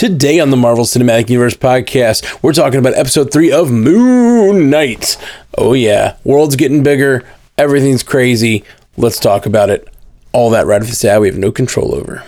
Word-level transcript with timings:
Today 0.00 0.40
on 0.40 0.48
the 0.48 0.56
Marvel 0.56 0.86
Cinematic 0.86 1.28
Universe 1.28 1.54
podcast, 1.54 2.42
we're 2.42 2.54
talking 2.54 2.78
about 2.78 2.94
episode 2.94 3.30
three 3.30 3.52
of 3.52 3.70
Moon 3.70 4.70
Knight. 4.70 5.18
Oh, 5.58 5.74
yeah. 5.74 6.16
World's 6.24 6.56
getting 6.56 6.82
bigger. 6.82 7.22
Everything's 7.58 8.02
crazy. 8.02 8.64
Let's 8.96 9.20
talk 9.20 9.44
about 9.44 9.68
it. 9.68 9.86
All 10.32 10.48
that 10.52 10.64
right 10.64 10.80
off 10.80 10.88
the 10.88 10.98
bat, 11.06 11.20
we 11.20 11.28
have 11.28 11.36
no 11.36 11.52
control 11.52 11.94
over. 11.94 12.22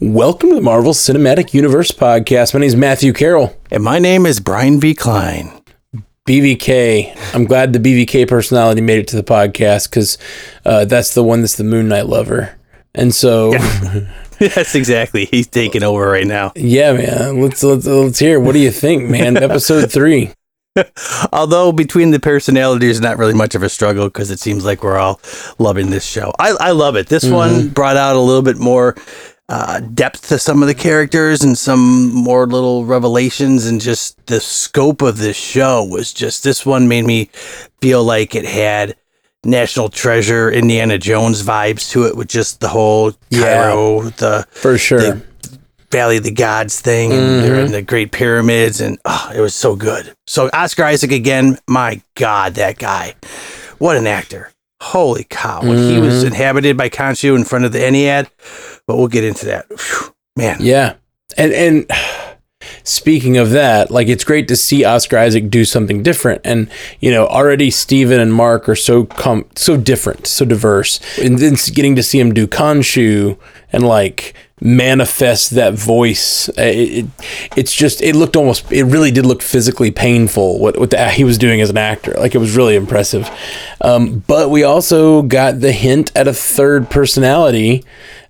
Welcome 0.00 0.48
to 0.48 0.54
the 0.54 0.62
Marvel 0.62 0.94
Cinematic 0.94 1.52
Universe 1.52 1.92
podcast. 1.92 2.54
My 2.54 2.60
name 2.60 2.68
is 2.68 2.76
Matthew 2.76 3.12
Carroll. 3.12 3.54
And 3.70 3.84
my 3.84 3.98
name 3.98 4.24
is 4.24 4.40
Brian 4.40 4.80
V. 4.80 4.94
Klein. 4.94 5.52
BVK. 6.26 7.34
I'm 7.34 7.44
glad 7.44 7.72
the 7.72 7.78
BVK 7.78 8.28
personality 8.28 8.80
made 8.80 8.98
it 8.98 9.08
to 9.08 9.16
the 9.16 9.22
podcast 9.22 9.88
because 9.88 10.18
uh, 10.64 10.84
that's 10.84 11.14
the 11.14 11.22
one 11.22 11.40
that's 11.40 11.56
the 11.56 11.64
Moon 11.64 11.88
Knight 11.88 12.06
lover. 12.06 12.58
And 12.94 13.14
so, 13.14 13.52
yes, 14.40 14.74
exactly. 14.74 15.26
He's 15.26 15.46
taking 15.46 15.82
over 15.82 16.08
right 16.10 16.26
now. 16.26 16.52
Yeah, 16.56 16.94
man. 16.94 17.40
Let's 17.40 17.62
let's 17.62 17.86
let's 17.86 18.18
hear. 18.18 18.40
What 18.40 18.52
do 18.52 18.58
you 18.58 18.72
think, 18.72 19.08
man? 19.08 19.36
Episode 19.42 19.92
three. 19.92 20.32
Although 21.32 21.72
between 21.72 22.10
the 22.10 22.20
personalities, 22.20 23.00
not 23.00 23.18
really 23.18 23.32
much 23.32 23.54
of 23.54 23.62
a 23.62 23.68
struggle 23.68 24.08
because 24.08 24.30
it 24.30 24.40
seems 24.40 24.64
like 24.64 24.82
we're 24.82 24.98
all 24.98 25.20
loving 25.58 25.90
this 25.90 26.04
show. 26.04 26.32
I, 26.38 26.54
I 26.60 26.70
love 26.72 26.96
it. 26.96 27.06
This 27.06 27.24
mm-hmm. 27.24 27.34
one 27.34 27.68
brought 27.68 27.96
out 27.96 28.16
a 28.16 28.20
little 28.20 28.42
bit 28.42 28.58
more 28.58 28.94
uh, 29.48 29.80
depth 29.80 30.28
to 30.28 30.38
some 30.38 30.62
of 30.62 30.68
the 30.68 30.74
characters 30.74 31.42
and 31.42 31.56
some 31.56 32.12
more 32.12 32.46
little 32.46 32.84
revelations 32.84 33.66
and 33.66 33.80
just 33.80 34.26
the 34.26 34.40
scope 34.40 35.02
of 35.02 35.18
this 35.18 35.36
show 35.36 35.84
was 35.84 36.12
just 36.12 36.42
this 36.42 36.66
one 36.66 36.88
made 36.88 37.04
me 37.04 37.30
feel 37.80 38.02
like 38.02 38.34
it 38.34 38.44
had 38.44 38.96
National 39.44 39.88
Treasure, 39.88 40.50
Indiana 40.50 40.98
Jones 40.98 41.42
vibes 41.42 41.90
to 41.90 42.04
it 42.06 42.16
with 42.16 42.28
just 42.28 42.60
the 42.60 42.68
whole 42.68 43.12
Cairo, 43.32 44.02
yeah, 44.02 44.10
the 44.16 44.46
for 44.50 44.76
sure 44.76 44.98
the 44.98 45.22
Valley 45.92 46.16
of 46.16 46.24
the 46.24 46.32
Gods 46.32 46.80
thing. 46.80 47.10
Mm-hmm. 47.10 47.42
They're 47.42 47.64
in 47.64 47.70
the 47.70 47.82
Great 47.82 48.10
Pyramids, 48.10 48.80
and 48.80 48.98
oh, 49.04 49.30
it 49.34 49.40
was 49.40 49.54
so 49.54 49.76
good. 49.76 50.12
So 50.26 50.50
Oscar 50.52 50.84
Isaac 50.84 51.12
again, 51.12 51.58
my 51.68 52.02
God, 52.16 52.54
that 52.54 52.78
guy, 52.78 53.14
what 53.78 53.96
an 53.96 54.08
actor! 54.08 54.50
Holy 54.80 55.24
cow! 55.24 55.60
When 55.62 55.76
mm-hmm. 55.76 55.90
he 55.90 56.00
was 56.00 56.16
mm-hmm. 56.16 56.26
inhabited 56.28 56.76
by 56.76 56.88
Khonshu 56.88 57.36
in 57.36 57.44
front 57.44 57.64
of 57.64 57.72
the 57.72 57.78
Ennead, 57.78 58.28
but 58.86 58.96
we'll 58.96 59.08
get 59.08 59.24
into 59.24 59.46
that. 59.46 59.66
Whew, 59.68 60.14
man, 60.36 60.58
yeah, 60.60 60.94
and 61.38 61.52
and 61.52 61.90
speaking 62.84 63.38
of 63.38 63.50
that, 63.50 63.90
like 63.90 64.08
it's 64.08 64.24
great 64.24 64.48
to 64.48 64.56
see 64.56 64.84
Oscar 64.84 65.18
Isaac 65.18 65.48
do 65.48 65.64
something 65.64 66.02
different. 66.02 66.42
And 66.44 66.70
you 67.00 67.10
know, 67.10 67.26
already 67.26 67.70
Steven 67.70 68.20
and 68.20 68.34
Mark 68.34 68.68
are 68.68 68.76
so 68.76 69.06
com- 69.06 69.48
so 69.54 69.76
different, 69.76 70.26
so 70.26 70.44
diverse, 70.44 71.00
and 71.18 71.38
then 71.38 71.54
getting 71.72 71.96
to 71.96 72.02
see 72.02 72.20
him 72.20 72.34
do 72.34 72.46
Khonshu 72.46 73.38
and 73.72 73.86
like 73.86 74.34
manifest 74.60 75.50
that 75.50 75.74
voice. 75.74 76.48
Uh, 76.50 76.62
it, 76.62 77.04
it, 77.04 77.06
it's 77.56 77.74
just 77.74 78.00
it 78.00 78.16
looked 78.16 78.36
almost 78.36 78.70
it 78.72 78.84
really 78.84 79.10
did 79.10 79.26
look 79.26 79.42
physically 79.42 79.90
painful 79.90 80.58
what 80.58 80.78
what 80.78 80.90
the, 80.90 81.10
he 81.10 81.24
was 81.24 81.38
doing 81.38 81.60
as 81.60 81.70
an 81.70 81.76
actor. 81.76 82.12
Like 82.12 82.34
it 82.34 82.38
was 82.38 82.56
really 82.56 82.76
impressive. 82.76 83.28
Um, 83.80 84.24
but 84.26 84.50
we 84.50 84.64
also 84.64 85.22
got 85.22 85.60
the 85.60 85.72
hint 85.72 86.10
at 86.16 86.26
a 86.26 86.32
third 86.32 86.90
personality 86.90 87.84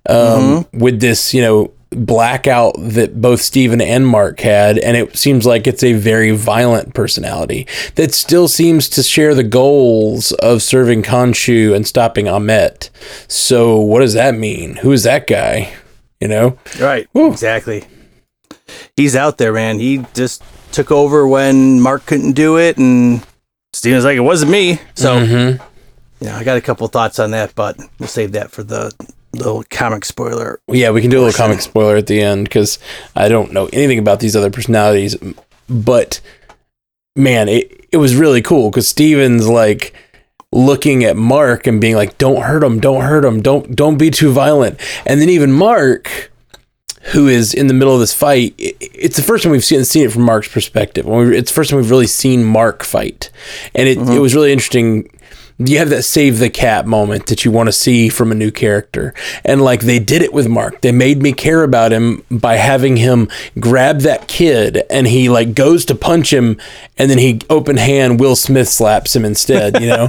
um, 0.09 0.15
mm-hmm. 0.15 0.79
with 0.79 0.99
this, 0.99 1.33
you 1.33 1.41
know, 1.41 1.71
blackout 1.89 2.75
that 2.77 3.21
both 3.21 3.41
Steven 3.41 3.79
and 3.79 4.05
Mark 4.05 4.41
had, 4.41 4.77
and 4.77 4.97
it 4.97 5.15
seems 5.15 5.45
like 5.45 5.67
it's 5.67 5.83
a 5.83 5.93
very 5.93 6.31
violent 6.31 6.93
personality 6.93 7.65
that 7.95 8.13
still 8.13 8.47
seems 8.47 8.89
to 8.89 9.03
share 9.03 9.33
the 9.33 9.43
goals 9.43 10.31
of 10.33 10.61
serving 10.61 11.03
Khonshu 11.03 11.75
and 11.75 11.87
stopping 11.87 12.25
Ammit. 12.25 12.89
So, 13.27 13.79
what 13.79 14.01
does 14.01 14.13
that 14.13 14.35
mean? 14.35 14.77
Who 14.77 14.91
is 14.91 15.03
that 15.03 15.27
guy? 15.27 15.73
You 16.19 16.27
know? 16.27 16.57
Right. 16.79 17.07
Woo. 17.13 17.31
Exactly. 17.31 17.85
He's 18.95 19.15
out 19.15 19.37
there, 19.37 19.53
man. 19.53 19.79
He 19.79 20.05
just 20.13 20.43
took 20.71 20.91
over 20.91 21.27
when 21.27 21.79
Mark 21.79 22.05
couldn't 22.05 22.33
do 22.33 22.57
it, 22.57 22.77
and 22.77 23.25
Steven's 23.73 24.03
like, 24.03 24.17
it 24.17 24.21
wasn't 24.21 24.51
me. 24.51 24.79
So, 24.95 25.19
mm-hmm. 25.19 25.63
yeah, 26.23 26.37
I 26.37 26.43
got 26.43 26.57
a 26.57 26.61
couple 26.61 26.87
thoughts 26.87 27.19
on 27.19 27.31
that, 27.31 27.55
but 27.55 27.77
we'll 27.99 28.09
save 28.09 28.33
that 28.33 28.51
for 28.51 28.63
the 28.63 28.93
little 29.33 29.63
comic 29.69 30.05
spoiler. 30.05 30.59
Yeah, 30.67 30.91
we 30.91 31.01
can 31.01 31.09
do 31.09 31.19
a 31.19 31.23
little 31.23 31.37
comic 31.37 31.61
spoiler 31.61 31.95
at 31.95 32.07
the 32.07 32.21
end 32.21 32.45
because 32.45 32.79
I 33.15 33.29
don't 33.29 33.53
know 33.53 33.69
anything 33.71 33.99
about 33.99 34.19
these 34.19 34.35
other 34.35 34.49
personalities, 34.49 35.15
but 35.69 36.19
man, 37.15 37.49
it 37.49 37.87
it 37.91 37.97
was 37.97 38.15
really 38.15 38.41
cool 38.41 38.69
because 38.69 38.87
Steven's 38.87 39.47
like 39.47 39.93
looking 40.57 41.03
at 41.03 41.15
Mark 41.15 41.67
and 41.67 41.79
being 41.79 41.95
like, 41.95 42.17
"Don't 42.17 42.41
hurt 42.41 42.63
him, 42.63 42.79
don't 42.79 43.01
hurt 43.01 43.23
him, 43.23 43.41
don't 43.41 43.75
don't 43.75 43.97
be 43.97 44.09
too 44.09 44.31
violent," 44.31 44.79
and 45.05 45.21
then 45.21 45.29
even 45.29 45.51
Mark. 45.51 46.31
Who 47.13 47.29
is 47.29 47.53
in 47.53 47.67
the 47.67 47.73
middle 47.73 47.93
of 47.93 48.01
this 48.01 48.13
fight? 48.13 48.53
It's 48.57 49.15
the 49.15 49.23
first 49.23 49.43
time 49.43 49.53
we've 49.53 49.63
seen, 49.63 49.85
seen 49.85 50.03
it 50.03 50.11
from 50.11 50.23
Mark's 50.23 50.49
perspective. 50.49 51.05
It's 51.07 51.49
the 51.49 51.55
first 51.55 51.69
time 51.69 51.77
we've 51.77 51.89
really 51.89 52.07
seen 52.07 52.43
Mark 52.43 52.83
fight, 52.83 53.29
and 53.73 53.87
it, 53.87 53.97
mm-hmm. 53.97 54.11
it 54.11 54.19
was 54.19 54.35
really 54.35 54.51
interesting 54.51 55.09
you 55.59 55.79
have 55.79 55.89
that 55.89 56.03
save 56.03 56.37
the 56.37 56.49
cat 56.49 56.85
moment 56.85 57.27
that 57.27 57.43
you 57.43 57.51
want 57.51 57.67
to 57.67 57.71
see 57.71 58.09
from 58.09 58.31
a 58.31 58.35
new 58.35 58.51
character. 58.51 59.13
And 59.43 59.61
like 59.61 59.81
they 59.81 59.97
did 59.97 60.21
it 60.21 60.31
with 60.31 60.47
Mark. 60.47 60.81
They 60.81 60.91
made 60.91 61.21
me 61.21 61.33
care 61.33 61.63
about 61.63 61.91
him 61.91 62.23
by 62.29 62.57
having 62.57 62.97
him 62.97 63.27
grab 63.59 64.01
that 64.01 64.27
kid 64.27 64.83
and 64.89 65.07
he 65.07 65.29
like 65.29 65.55
goes 65.55 65.83
to 65.85 65.95
punch 65.95 66.31
him 66.31 66.59
and 66.97 67.09
then 67.09 67.17
he 67.17 67.41
open 67.49 67.77
hand 67.77 68.19
Will 68.19 68.35
Smith 68.35 68.69
slaps 68.69 69.15
him 69.15 69.25
instead, 69.25 69.81
you 69.81 69.87
know? 69.87 70.07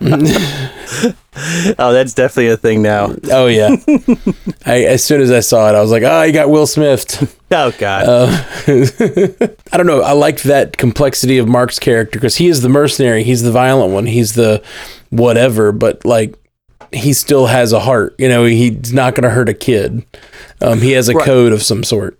oh, 1.78 1.92
that's 1.92 2.14
definitely 2.14 2.48
a 2.48 2.56
thing 2.56 2.82
now. 2.82 3.14
Oh 3.30 3.46
yeah. 3.46 3.76
I, 4.66 4.84
as 4.84 5.04
soon 5.04 5.20
as 5.20 5.30
I 5.30 5.40
saw 5.40 5.68
it, 5.68 5.74
I 5.74 5.80
was 5.80 5.90
like, 5.90 6.02
"Oh, 6.02 6.22
you 6.22 6.32
got 6.32 6.50
Will 6.50 6.66
Smith." 6.66 7.40
Oh 7.50 7.72
God. 7.78 8.08
Uh, 8.08 8.44
I 9.72 9.76
don't 9.76 9.86
know. 9.86 10.00
I 10.00 10.10
liked 10.10 10.42
that 10.42 10.76
complexity 10.76 11.38
of 11.38 11.46
Mark's 11.46 11.78
character 11.78 12.18
because 12.18 12.34
he 12.34 12.48
is 12.48 12.62
the 12.62 12.68
mercenary. 12.68 13.22
He's 13.22 13.42
the 13.42 13.52
violent 13.52 13.92
one. 13.92 14.06
He's 14.06 14.34
the 14.34 14.60
whatever. 15.10 15.70
But 15.70 16.04
like, 16.04 16.34
he 16.92 17.12
still 17.12 17.46
has 17.46 17.72
a 17.72 17.78
heart. 17.78 18.16
You 18.18 18.28
know, 18.28 18.44
he's 18.44 18.92
not 18.92 19.14
going 19.14 19.22
to 19.22 19.30
hurt 19.30 19.48
a 19.48 19.54
kid. 19.54 20.04
Um, 20.60 20.80
he 20.80 20.92
has 20.92 21.08
a 21.08 21.14
right. 21.14 21.24
code 21.24 21.52
of 21.52 21.62
some 21.62 21.84
sort. 21.84 22.18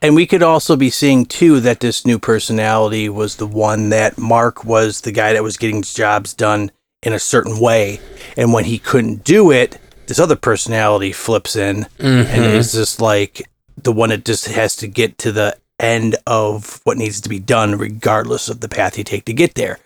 And 0.00 0.16
we 0.16 0.26
could 0.26 0.42
also 0.42 0.74
be 0.74 0.90
seeing 0.90 1.24
too 1.24 1.60
that 1.60 1.78
this 1.78 2.04
new 2.04 2.18
personality 2.18 3.08
was 3.08 3.36
the 3.36 3.46
one 3.46 3.90
that 3.90 4.18
Mark 4.18 4.64
was 4.64 5.02
the 5.02 5.12
guy 5.12 5.32
that 5.32 5.44
was 5.44 5.56
getting 5.56 5.82
jobs 5.82 6.34
done 6.34 6.72
in 7.02 7.12
a 7.12 7.18
certain 7.18 7.58
way. 7.58 8.00
And 8.36 8.52
when 8.52 8.64
he 8.64 8.78
couldn't 8.78 9.24
do 9.24 9.50
it, 9.50 9.78
this 10.06 10.18
other 10.18 10.36
personality 10.36 11.12
flips 11.12 11.56
in 11.56 11.86
mm-hmm. 11.98 12.30
and 12.30 12.44
is 12.44 12.72
just 12.72 13.00
like 13.00 13.48
the 13.76 13.92
one 13.92 14.10
that 14.10 14.24
just 14.24 14.46
has 14.46 14.76
to 14.76 14.86
get 14.86 15.18
to 15.18 15.32
the 15.32 15.56
end 15.78 16.16
of 16.26 16.80
what 16.84 16.96
needs 16.96 17.20
to 17.20 17.28
be 17.28 17.38
done, 17.38 17.76
regardless 17.76 18.48
of 18.48 18.60
the 18.60 18.68
path 18.68 18.96
you 18.96 19.04
take 19.04 19.24
to 19.24 19.32
get 19.32 19.54
there. 19.54 19.78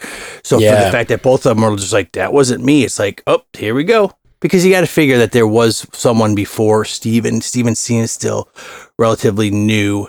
So 0.42 0.58
yeah. 0.58 0.78
for 0.78 0.84
the 0.84 0.90
fact 0.90 1.08
that 1.08 1.22
both 1.22 1.46
of 1.46 1.56
them 1.56 1.64
are 1.64 1.76
just 1.76 1.92
like, 1.92 2.12
that 2.12 2.32
wasn't 2.32 2.64
me, 2.64 2.84
it's 2.84 2.98
like, 2.98 3.22
oh, 3.26 3.42
here 3.52 3.74
we 3.74 3.84
go. 3.84 4.12
Because 4.40 4.64
you 4.64 4.70
got 4.70 4.82
to 4.82 4.86
figure 4.86 5.16
that 5.18 5.32
there 5.32 5.46
was 5.46 5.86
someone 5.92 6.34
before 6.34 6.84
Steven. 6.84 7.40
Steven 7.40 7.72
is 7.72 8.12
still 8.12 8.50
relatively 8.98 9.50
new 9.50 10.08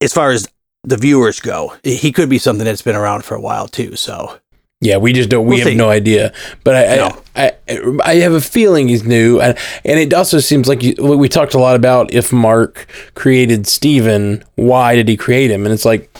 as 0.00 0.12
far 0.12 0.30
as 0.30 0.48
the 0.84 0.96
viewers 0.96 1.40
go. 1.40 1.74
He 1.82 2.12
could 2.12 2.30
be 2.30 2.38
something 2.38 2.64
that's 2.64 2.82
been 2.82 2.96
around 2.96 3.24
for 3.24 3.34
a 3.34 3.40
while 3.40 3.66
too. 3.66 3.96
So 3.96 4.38
yeah, 4.82 4.96
we 4.96 5.12
just 5.12 5.28
don't. 5.28 5.46
We 5.46 5.50
we'll 5.50 5.58
have 5.58 5.68
see. 5.68 5.76
no 5.76 5.90
idea. 5.90 6.32
But 6.64 6.74
I, 6.74 6.96
no. 6.96 7.22
I, 7.36 7.52
I, 7.68 7.98
I, 8.04 8.14
have 8.16 8.32
a 8.32 8.40
feeling 8.40 8.88
he's 8.88 9.04
new, 9.04 9.40
and, 9.40 9.56
and 9.84 10.00
it 10.00 10.12
also 10.12 10.40
seems 10.40 10.66
like 10.66 10.82
you, 10.82 10.94
we 10.98 11.28
talked 11.28 11.54
a 11.54 11.58
lot 11.60 11.76
about 11.76 12.12
if 12.12 12.32
Mark 12.32 12.88
created 13.14 13.68
Steven, 13.68 14.42
why 14.56 14.96
did 14.96 15.06
he 15.06 15.16
create 15.16 15.52
him? 15.52 15.64
And 15.64 15.72
it's 15.72 15.84
like 15.84 16.12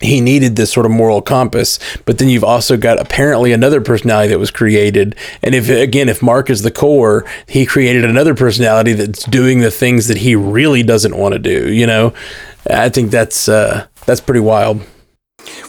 he 0.00 0.20
needed 0.20 0.56
this 0.56 0.72
sort 0.72 0.86
of 0.86 0.92
moral 0.92 1.22
compass. 1.22 1.78
But 2.04 2.18
then 2.18 2.28
you've 2.28 2.42
also 2.42 2.76
got 2.76 2.98
apparently 2.98 3.52
another 3.52 3.80
personality 3.80 4.30
that 4.30 4.40
was 4.40 4.50
created, 4.50 5.14
and 5.40 5.54
if 5.54 5.68
again, 5.68 6.08
if 6.08 6.20
Mark 6.20 6.50
is 6.50 6.62
the 6.62 6.72
core, 6.72 7.24
he 7.46 7.64
created 7.64 8.04
another 8.04 8.34
personality 8.34 8.92
that's 8.92 9.22
doing 9.26 9.60
the 9.60 9.70
things 9.70 10.08
that 10.08 10.16
he 10.18 10.34
really 10.34 10.82
doesn't 10.82 11.16
want 11.16 11.34
to 11.34 11.38
do. 11.38 11.72
You 11.72 11.86
know, 11.86 12.12
I 12.68 12.88
think 12.88 13.12
that's 13.12 13.48
uh, 13.48 13.86
that's 14.04 14.20
pretty 14.20 14.40
wild. 14.40 14.84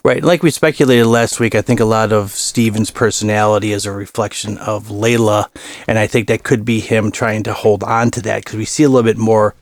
Right. 0.03 0.23
Like 0.23 0.43
we 0.43 0.51
speculated 0.51 1.05
last 1.05 1.39
week, 1.39 1.55
I 1.55 1.61
think 1.61 1.79
a 1.79 1.85
lot 1.85 2.11
of 2.11 2.31
Steven's 2.31 2.91
personality 2.91 3.71
is 3.71 3.85
a 3.85 3.91
reflection 3.91 4.57
of 4.57 4.87
Layla. 4.87 5.47
And 5.87 5.97
I 5.97 6.07
think 6.07 6.27
that 6.27 6.43
could 6.43 6.65
be 6.65 6.79
him 6.79 7.11
trying 7.11 7.43
to 7.43 7.53
hold 7.53 7.83
on 7.83 8.11
to 8.11 8.21
that 8.23 8.43
because 8.43 8.57
we 8.57 8.65
see 8.65 8.83
a 8.83 8.89
little 8.89 9.03
bit 9.03 9.17
more 9.17 9.55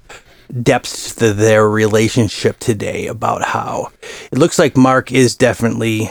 depth 0.64 1.18
to 1.20 1.34
their 1.34 1.70
relationship 1.70 2.60
today 2.60 3.08
about 3.08 3.42
how 3.42 3.90
it 4.32 4.38
looks 4.38 4.60
like 4.60 4.76
Mark 4.76 5.12
is 5.12 5.36
definitely 5.36 6.10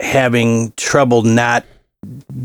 having 0.00 0.72
trouble 0.76 1.22
not 1.22 1.64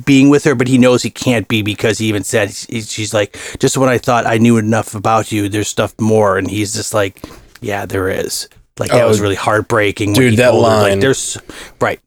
being 0.06 0.30
with 0.30 0.44
her, 0.44 0.56
but 0.56 0.68
he 0.68 0.78
knows 0.78 1.04
he 1.04 1.10
can't 1.10 1.48
be 1.48 1.62
because 1.62 1.98
he 1.98 2.08
even 2.08 2.24
said 2.24 2.52
she's 2.52 3.14
like, 3.14 3.38
just 3.60 3.78
when 3.78 3.90
I 3.90 3.98
thought 3.98 4.26
I 4.26 4.38
knew 4.38 4.58
enough 4.58 4.96
about 4.96 5.32
you, 5.32 5.50
there's 5.50 5.68
stuff 5.68 5.94
more. 6.00 6.38
And 6.38 6.50
he's 6.50 6.74
just 6.74 6.94
like, 6.94 7.24
yeah, 7.62 7.86
there 7.86 8.10
is. 8.10 8.48
Like 8.80 8.92
that 8.92 9.04
oh, 9.04 9.08
was 9.08 9.22
really 9.22 9.36
heartbreaking. 9.36 10.14
Dude, 10.14 10.38
that 10.38 10.54
line. 10.56 10.84
Her, 10.86 10.92
like 10.92 11.00
there's 11.02 11.38
right. 11.80 12.00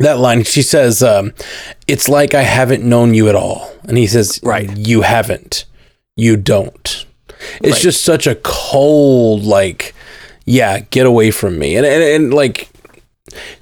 that 0.00 0.18
line 0.18 0.44
she 0.44 0.62
says 0.62 1.02
um, 1.02 1.32
it's 1.86 2.08
like 2.08 2.34
i 2.34 2.42
haven't 2.42 2.84
known 2.84 3.14
you 3.14 3.28
at 3.28 3.34
all 3.34 3.70
and 3.88 3.96
he 3.98 4.06
says 4.06 4.38
Right. 4.42 4.70
you 4.76 5.02
haven't 5.02 5.64
you 6.16 6.36
don't 6.36 7.06
it's 7.60 7.72
Right. 7.74 7.82
just 7.82 8.04
such 8.04 8.26
a 8.26 8.34
cold 8.36 9.42
like 9.44 9.94
yeah 10.44 10.80
get 10.80 11.06
away 11.06 11.30
from 11.30 11.58
me 11.58 11.76
and, 11.76 11.84
and, 11.86 12.02
and 12.02 12.34
like 12.34 12.68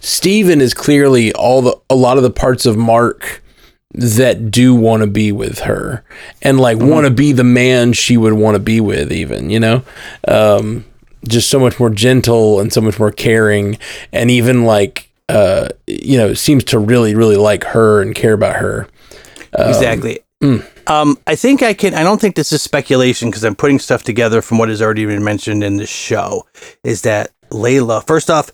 steven 0.00 0.60
is 0.60 0.74
clearly 0.74 1.32
all 1.32 1.62
the 1.62 1.76
a 1.90 1.94
lot 1.94 2.16
of 2.16 2.22
the 2.22 2.30
parts 2.30 2.66
of 2.66 2.76
mark 2.76 3.42
that 3.92 4.50
do 4.50 4.74
want 4.74 5.02
to 5.02 5.06
be 5.06 5.32
with 5.32 5.60
her 5.60 6.04
and 6.42 6.60
like 6.60 6.76
Mm-hmm. 6.78 6.88
want 6.88 7.06
to 7.06 7.10
be 7.12 7.32
the 7.32 7.44
man 7.44 7.92
she 7.94 8.16
would 8.16 8.34
want 8.34 8.56
to 8.56 8.58
be 8.62 8.80
with 8.80 9.10
even 9.12 9.48
you 9.50 9.60
know 9.60 9.82
um 10.28 10.84
just 11.26 11.50
so 11.50 11.58
much 11.58 11.78
more 11.80 11.90
gentle 11.90 12.60
and 12.60 12.72
so 12.72 12.80
much 12.80 12.98
more 12.98 13.10
caring 13.10 13.78
and 14.12 14.30
even 14.30 14.64
like 14.64 15.10
uh 15.28 15.68
you 15.86 16.16
know 16.16 16.34
seems 16.34 16.62
to 16.62 16.78
really 16.78 17.14
really 17.14 17.36
like 17.36 17.64
her 17.64 18.00
and 18.00 18.14
care 18.14 18.32
about 18.32 18.56
her 18.56 18.88
exactly. 19.58 20.20
Um, 20.86 21.18
I 21.26 21.34
think 21.34 21.62
I 21.62 21.74
can. 21.74 21.94
I 21.94 22.02
don't 22.02 22.20
think 22.20 22.36
this 22.36 22.52
is 22.52 22.62
speculation 22.62 23.28
because 23.30 23.44
I'm 23.44 23.56
putting 23.56 23.78
stuff 23.78 24.02
together 24.02 24.42
from 24.42 24.58
what 24.58 24.68
has 24.68 24.80
already 24.80 25.06
been 25.06 25.24
mentioned 25.24 25.64
in 25.64 25.78
the 25.78 25.86
show. 25.86 26.46
Is 26.84 27.02
that 27.02 27.32
Layla? 27.50 28.06
First 28.06 28.30
off, 28.30 28.52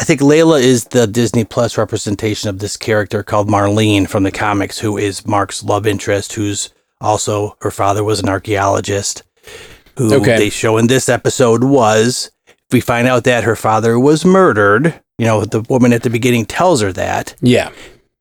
I 0.00 0.04
think 0.04 0.20
Layla 0.20 0.60
is 0.60 0.86
the 0.86 1.06
Disney 1.06 1.44
Plus 1.44 1.78
representation 1.78 2.48
of 2.48 2.58
this 2.58 2.76
character 2.76 3.22
called 3.22 3.48
Marlene 3.48 4.08
from 4.08 4.24
the 4.24 4.32
comics, 4.32 4.78
who 4.78 4.96
is 4.96 5.26
Mark's 5.26 5.62
love 5.62 5.86
interest, 5.86 6.32
who's 6.32 6.70
also 7.00 7.56
her 7.60 7.70
father 7.70 8.02
was 8.02 8.20
an 8.20 8.28
archaeologist. 8.28 9.22
Who 10.08 10.14
Okay. 10.14 10.36
they 10.38 10.50
show 10.50 10.76
in 10.78 10.86
this 10.86 11.08
episode 11.08 11.64
was. 11.64 12.30
We 12.72 12.80
find 12.80 13.08
out 13.08 13.24
that 13.24 13.42
her 13.44 13.56
father 13.56 13.98
was 13.98 14.24
murdered. 14.24 15.00
You 15.18 15.26
know, 15.26 15.44
the 15.44 15.60
woman 15.68 15.92
at 15.92 16.02
the 16.04 16.10
beginning 16.10 16.46
tells 16.46 16.80
her 16.82 16.92
that. 16.92 17.34
yeah 17.40 17.70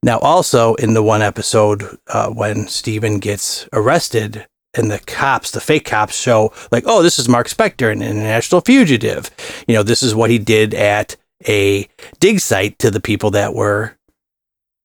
Now, 0.04 0.18
also 0.20 0.74
in 0.76 0.94
the 0.94 1.04
one 1.04 1.22
episode 1.22 1.98
uh, 2.08 2.30
when 2.30 2.68
Steven 2.68 3.20
gets 3.20 3.68
arrested, 3.74 4.46
and 4.76 4.90
the 4.92 5.00
cops, 5.00 5.52
the 5.52 5.60
fake 5.62 5.86
cops, 5.86 6.16
show 6.16 6.52
like, 6.72 6.84
"Oh, 6.88 7.02
this 7.04 7.18
is 7.20 7.28
Mark 7.30 7.48
Spector, 7.48 7.92
an 7.92 8.02
international 8.02 8.62
fugitive." 8.62 9.30
You 9.68 9.76
know, 9.76 9.84
this 9.84 10.04
is 10.04 10.14
what 10.16 10.30
he 10.30 10.38
did 10.40 10.74
at 10.74 11.16
a 11.48 11.88
dig 12.20 12.40
site 12.40 12.78
to 12.80 12.92
the 12.92 13.00
people 13.00 13.32
that 13.32 13.54
were 13.56 13.96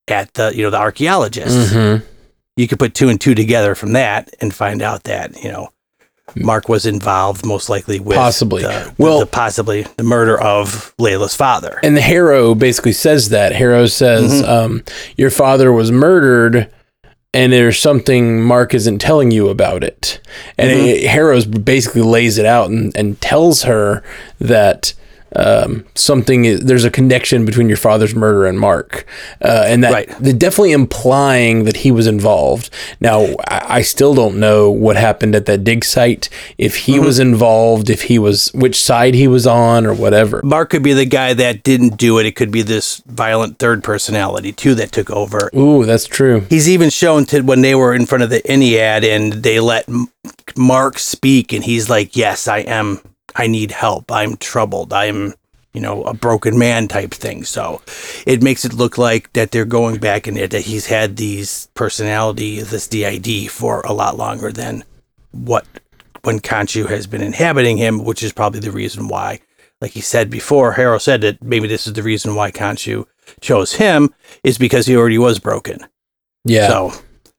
at 0.09 0.33
the, 0.35 0.53
you 0.55 0.63
know, 0.63 0.71
the 0.71 0.79
archaeologists. 0.79 1.73
mm-hmm. 1.73 2.05
You 2.57 2.69
could 2.69 2.79
put 2.79 2.95
two 2.95 3.09
and 3.09 3.21
two 3.21 3.35
together 3.35 3.75
from 3.75 3.93
that 3.95 4.33
and 4.41 4.55
find 4.55 4.81
out 4.83 5.05
that 5.05 5.43
you 5.43 5.51
know 5.51 5.71
Mark 6.37 6.69
was 6.69 6.87
involved, 6.87 7.45
most 7.47 7.69
likely 7.69 8.01
with 8.01 8.17
Possibly. 8.17 8.63
the, 8.63 8.69
the- 8.69 8.95
Well- 8.99 9.21
the 9.21 9.27
possibly 9.27 9.83
the 9.97 10.03
murder 10.05 10.41
of 10.41 10.95
Layla's 10.99 11.37
father. 11.37 11.79
and 11.83 11.97
the 11.97 12.01
Harrow 12.01 12.55
basically 12.55 12.93
says 12.93 13.29
that 13.29 13.53
Harrow 13.53 13.87
says 13.87 14.43
Mhm. 14.43 14.49
um 14.49 14.85
your 15.17 15.31
father 15.31 15.73
was 15.73 15.93
murdered 15.93 16.69
and 17.35 17.53
there's 17.53 17.79
something 17.79 18.41
Mark 18.43 18.75
isn't 18.75 19.01
telling 19.01 19.31
you 19.33 19.49
about 19.49 19.85
it 19.85 20.21
and 20.57 20.71
Mhm. 20.71 20.87
it, 20.87 21.07
Harrow's 21.09 21.45
basically 21.47 22.03
lays 22.03 22.39
it 22.39 22.47
out 22.47 22.71
and, 22.71 22.97
and 22.97 23.21
tells 23.21 23.63
her 23.65 24.03
that 24.41 24.95
um, 25.37 25.85
something 25.95 26.45
is 26.45 26.61
there's 26.61 26.85
a 26.85 26.91
connection 26.91 27.45
between 27.45 27.69
your 27.69 27.77
father's 27.77 28.15
murder 28.15 28.47
and 28.47 28.59
Mark, 28.59 29.05
uh, 29.43 29.65
and 29.67 29.83
that 29.85 29.93
Right. 29.93 30.09
they're 30.21 30.33
definitely 30.33 30.73
implying 30.73 31.65
that 31.65 31.77
he 31.79 31.91
was 31.91 32.07
involved. 32.07 32.71
Now, 33.01 33.25
I, 33.49 33.79
I 33.79 33.83
still 33.83 34.15
don't 34.15 34.39
know 34.39 34.71
what 34.71 34.97
happened 34.97 35.35
at 35.35 35.47
that 35.47 35.65
dig 35.65 35.85
site. 35.85 36.29
If 36.59 36.77
he 36.77 36.95
Mm-hmm. 36.95 37.05
was 37.05 37.19
involved, 37.19 37.91
if 37.91 38.03
he 38.03 38.19
was 38.19 38.49
which 38.55 38.81
side 38.81 39.15
he 39.15 39.27
was 39.29 39.47
on, 39.47 39.87
or 39.87 39.95
whatever. 39.95 40.41
Mark 40.45 40.71
could 40.71 40.83
be 40.83 40.93
the 40.93 41.05
guy 41.07 41.35
that 41.35 41.63
didn't 41.63 41.97
do 41.97 42.19
it. 42.19 42.27
It 42.27 42.37
could 42.37 42.51
be 42.51 42.63
this 42.63 43.03
violent 43.07 43.59
third 43.59 43.83
personality 43.83 44.53
too 44.53 44.75
that 44.77 44.93
took 44.93 45.11
over. 45.11 45.51
Ooh, 45.57 45.85
that's 45.85 46.07
true. 46.07 46.47
He's 46.49 46.69
even 46.69 46.91
shown 46.91 47.25
to 47.27 47.41
when 47.43 47.61
they 47.63 47.75
were 47.75 47.95
in 47.95 48.07
front 48.07 48.23
of 48.25 48.31
the 48.31 48.41
Ennead 48.43 49.05
and 49.05 49.33
they 49.33 49.59
let 49.61 49.87
Mark 50.57 50.99
speak, 50.99 51.53
and 51.53 51.65
he's 51.65 51.91
like, 51.91 52.17
"Yes, 52.17 52.47
I 52.49 52.59
am. 52.59 53.01
I 53.35 53.47
need 53.47 53.71
help. 53.71 54.11
I'm 54.13 54.37
troubled. 54.37 54.93
I'm." 54.93 55.35
You 55.73 55.81
know, 55.81 56.05
a 56.05 56.15
broken 56.15 56.57
man 56.57 56.87
type 56.87 57.11
thing. 57.11 57.43
So 57.43 57.83
it 58.29 58.45
makes 58.45 58.65
it 58.65 58.73
look 58.75 58.97
like 58.97 59.33
that 59.33 59.51
they're 59.51 59.65
going 59.65 59.97
back 59.99 60.29
and 60.29 60.37
that 60.37 60.53
he's 60.53 60.87
had 60.87 61.17
these 61.17 61.67
personality, 61.75 62.61
this 62.61 62.87
DID 62.87 63.51
for 63.51 63.81
a 63.81 63.93
lot 63.93 64.17
longer 64.17 64.53
than 64.53 64.85
what 65.33 65.67
when 66.23 66.39
Khonshu 66.39 66.89
has 66.89 67.09
been 67.09 67.21
inhabiting 67.21 67.77
him, 67.77 68.05
which 68.05 68.23
is 68.23 68.33
probably 68.33 68.61
the 68.61 68.71
reason 68.71 69.09
why, 69.09 69.41
like 69.81 69.91
he 69.91 70.01
said 70.01 70.31
before, 70.31 70.71
Harrow 70.73 70.99
said 70.99 71.23
that 71.23 71.43
maybe 71.43 71.67
this 71.67 71.89
is 71.89 71.93
the 71.95 72.05
reason 72.05 72.37
why 72.37 72.53
Khonshu 72.53 73.07
chose 73.41 73.75
him 73.75 74.15
is 74.45 74.59
because 74.59 74.87
he 74.87 74.97
already 74.97 75.19
was 75.19 75.41
broken. 75.41 75.85
Yeah, 76.45 76.69
So 76.69 76.93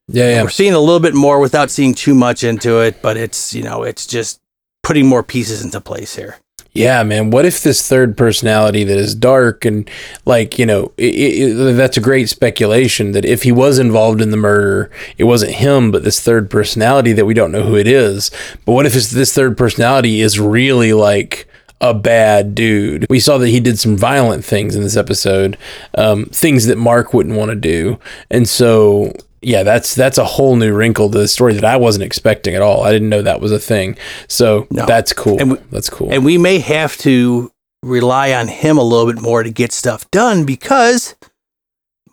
yeah, 0.07 0.29
yeah. 0.29 0.43
we're 0.43 0.49
seeing 0.49 0.73
a 0.73 0.79
little 0.79 0.99
bit 0.99 1.15
more 1.15 1.39
without 1.39 1.71
seeing 1.71 1.93
too 1.93 2.13
much 2.13 2.43
into 2.43 2.81
it, 2.81 3.01
but 3.01 3.17
it's 3.17 3.53
you 3.53 3.63
know 3.63 3.83
it's 3.83 4.05
just 4.05 4.41
putting 4.85 5.07
more 5.07 5.23
pieces 5.23 5.63
into 5.63 5.81
place 5.81 6.15
here. 6.15 6.37
Yeah, 6.71 7.03
man. 7.03 7.31
What 7.31 7.45
if 7.45 7.63
this 7.63 7.87
third 7.87 8.15
personality 8.15 8.83
that 8.83 8.97
is 8.97 9.15
dark 9.15 9.65
and 9.65 9.89
like 10.25 10.59
you 10.59 10.65
know, 10.65 10.91
it, 10.97 11.15
it, 11.15 11.73
that's 11.73 11.97
a 11.97 12.01
great 12.01 12.29
speculation 12.29 13.13
that 13.13 13.25
if 13.25 13.43
he 13.43 13.51
was 13.51 13.79
involved 13.79 14.21
in 14.21 14.29
the 14.29 14.37
murder, 14.37 14.91
it 15.17 15.23
wasn't 15.23 15.53
him, 15.53 15.89
but 15.89 16.03
this 16.03 16.21
third 16.21 16.51
personality 16.51 17.13
that 17.13 17.25
we 17.25 17.33
don't 17.33 17.51
know 17.51 17.63
who 17.63 17.77
it 17.77 17.87
is. 17.87 18.29
But 18.65 18.73
what 18.73 18.85
if 18.85 18.93
this 18.93 19.33
third 19.33 19.57
personality 19.57 20.21
is 20.21 20.39
really 20.39 20.93
like 20.93 21.47
a 21.81 21.93
bad 21.93 22.53
dude? 22.53 23.07
We 23.09 23.21
saw 23.21 23.37
that 23.37 23.49
he 23.49 23.61
did 23.61 23.79
some 23.79 23.97
violent 23.97 24.45
things 24.45 24.75
in 24.75 24.83
this 24.83 24.97
episode, 24.97 25.57
um, 25.97 26.25
things 26.25 26.65
that 26.65 26.77
Mark 26.77 27.13
wouldn't 27.13 27.35
want 27.35 27.49
to 27.49 27.55
do, 27.55 27.99
and 28.29 28.47
so 28.47 29.13
yeah, 29.45 29.63
that's 29.63 29.93
that's 29.95 30.17
a 30.17 30.25
whole 30.25 30.55
new 30.55 30.73
wrinkle 30.73 31.09
to 31.09 31.17
the 31.19 31.27
story 31.27 31.53
that 31.53 31.63
I 31.65 31.77
wasn't 31.77 32.03
expecting 32.03 32.55
at 32.55 32.61
all. 32.61 32.83
I 32.83 32.91
didn't 32.91 33.09
know 33.09 33.21
that 33.21 33.39
was 33.41 33.51
a 33.51 33.59
thing. 33.59 33.95
So 34.27 34.67
No. 34.71 34.85
that's 34.85 35.13
cool. 35.13 35.39
And 35.39 35.51
we- 35.51 35.57
that's 35.71 35.89
cool. 35.89 36.09
And 36.11 36.25
we 36.25 36.37
may 36.37 36.59
have 36.59 36.97
to 36.99 37.51
rely 37.83 38.33
on 38.33 38.47
him 38.47 38.77
a 38.77 38.83
little 38.83 39.05
bit 39.11 39.21
more 39.21 39.43
to 39.43 39.51
get 39.51 39.71
stuff 39.71 40.09
done 40.09 40.43
because 40.45 41.13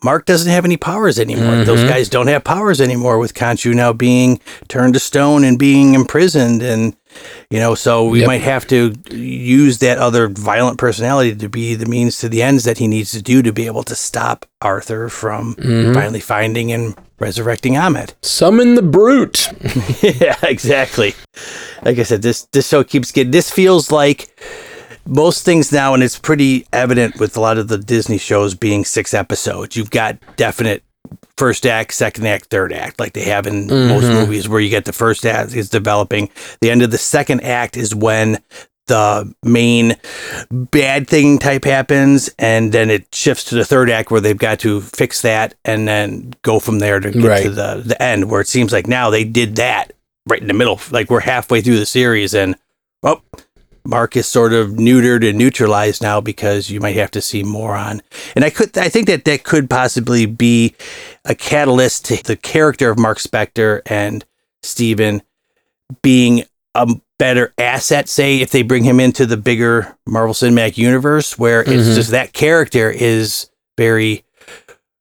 Mark 0.05 0.27
doesn't 0.27 0.51
have 0.51 0.65
any 0.65 0.77
powers 0.77 1.19
anymore. 1.21 1.65
Those 1.65 1.81
Mhm. 1.81 1.89
guys 1.89 2.09
don't 2.09 2.27
have 2.27 2.43
powers 2.45 2.81
anymore 2.81 3.19
with 3.19 3.35
Khonshu 3.35 3.73
now 3.73 3.93
being 3.93 4.41
turned 4.69 4.95
to 4.95 5.01
stone 5.01 5.45
and 5.45 5.57
being 5.59 5.95
imprisoned 5.95 6.61
and 6.61 6.95
you 7.51 7.59
know, 7.59 7.75
so 7.75 8.07
we 8.07 8.21
Yep. 8.21 8.27
might 8.27 8.41
have 8.43 8.67
to 8.69 8.95
use 9.11 9.79
that 9.79 9.99
other 9.99 10.29
violent 10.29 10.79
personality 10.79 11.35
to 11.35 11.49
be 11.49 11.75
the 11.75 11.87
means 11.87 12.19
to 12.19 12.29
the 12.29 12.43
ends 12.43 12.65
that 12.65 12.79
he 12.79 12.89
needs 12.89 13.13
to 13.13 13.23
do 13.23 13.43
to 13.43 13.53
be 13.53 13.67
able 13.67 13.83
to 13.85 13.95
stop 13.95 14.47
Arthur 14.61 15.09
from 15.09 15.55
Mhm. 15.57 15.95
finally 15.95 16.21
finding 16.21 16.73
and 16.73 16.95
resurrecting 17.19 17.75
Ammit. 17.75 18.11
Summon 18.23 18.75
the 18.75 18.83
brute. 18.83 19.49
yeah, 20.03 20.37
exactly. 20.43 21.15
Like 21.85 21.99
I 21.99 22.03
said, 22.05 22.23
this 22.23 22.47
this 22.53 22.69
show 22.69 22.85
keeps 22.85 23.11
getting. 23.13 23.31
This 23.33 23.51
feels 23.51 23.91
like 23.91 24.29
most 25.07 25.45
things 25.45 25.73
now, 25.73 25.95
and 25.95 26.03
it's 26.03 26.19
pretty 26.19 26.65
evident 26.73 27.19
with 27.19 27.37
a 27.37 27.41
lot 27.41 27.59
of 27.59 27.67
the 27.69 27.79
Disney 27.79 28.19
shows 28.19 28.55
being 28.55 28.85
six 28.85 29.13
episodes. 29.13 29.77
You've 29.77 29.91
got 29.91 30.17
definite 30.37 30.85
first 31.37 31.67
act, 31.67 31.95
second 31.95 32.27
act, 32.27 32.47
third 32.47 32.73
act, 32.73 32.99
like 33.01 33.13
they 33.13 33.25
have 33.25 33.47
in 33.47 33.67
most 33.67 34.05
Mhm. 34.05 34.15
movies, 34.15 34.49
where 34.49 34.61
you 34.61 34.69
get 34.71 34.85
the 34.85 34.93
first 34.93 35.25
act 35.27 35.55
is 35.55 35.69
developing. 35.69 36.29
The 36.61 36.71
end 36.71 36.83
of 36.83 36.91
the 36.91 36.99
second 36.99 37.41
act 37.43 37.77
is 37.77 37.95
when 37.95 38.39
the 38.89 39.33
main 39.45 39.97
bad 40.51 41.09
thing 41.09 41.39
type 41.39 41.65
happens, 41.65 42.29
and 42.39 42.73
then 42.73 42.91
it 42.91 43.07
shifts 43.13 43.45
to 43.45 43.55
the 43.55 43.65
third 43.65 43.89
act 43.91 44.11
where 44.11 44.21
they've 44.21 44.37
got 44.37 44.59
to 44.61 44.81
fix 44.81 45.23
that 45.23 45.55
and 45.65 45.87
then 45.87 46.35
go 46.43 46.59
from 46.59 46.81
there 46.81 46.99
to 47.01 47.11
get 47.11 47.25
Right. 47.25 47.43
to 47.45 47.51
the 47.51 47.83
the 47.85 48.03
end. 48.03 48.29
Where 48.31 48.41
it 48.41 48.49
seems 48.49 48.73
like 48.73 48.87
now 48.89 49.09
they 49.09 49.25
did 49.25 49.57
that 49.57 49.93
right 50.29 50.41
in 50.41 50.49
the 50.49 50.55
middle, 50.55 50.81
like 50.91 51.11
we're 51.11 51.21
halfway 51.21 51.61
through 51.61 51.79
the 51.79 51.87
series, 51.87 52.35
and 52.35 52.57
oh, 53.05 53.21
Mark 53.85 54.17
is 54.17 54.27
sort 54.29 54.53
of 54.53 54.71
neutered 54.71 55.29
and 55.29 55.37
neutralized 55.37 56.03
now 56.03 56.21
because 56.21 56.71
you 56.71 56.81
might 56.81 56.97
have 56.97 57.11
to 57.13 57.21
see 57.21 57.43
more 57.43 57.75
on. 57.77 58.03
And 58.37 58.45
I 58.45 58.51
could, 58.51 58.77
I 58.79 58.89
think 58.89 59.07
that 59.09 59.25
that 59.25 59.45
could 59.45 59.69
possibly 59.69 60.27
be 60.27 60.75
a 61.25 61.35
catalyst 61.35 62.05
to 62.07 62.23
the 62.23 62.37
character 62.37 62.91
of 62.91 62.99
Mark 62.99 63.19
Spector 63.19 63.81
and 63.87 64.25
Steven 64.63 65.23
being 66.03 66.45
a 66.75 66.89
better 67.19 67.53
asset, 67.59 68.09
say, 68.09 68.41
if 68.41 68.51
they 68.51 68.63
bring 68.63 68.85
him 68.85 68.99
into 68.99 69.27
the 69.27 69.37
bigger 69.37 69.97
Marvel 70.07 70.35
Cinematic 70.35 70.79
Universe, 70.79 71.39
where 71.39 71.61
it's 71.63 71.89
Mhm. 71.89 71.95
just 71.95 72.11
that 72.11 72.33
character 72.33 72.91
is 72.91 73.51
very, 73.77 74.25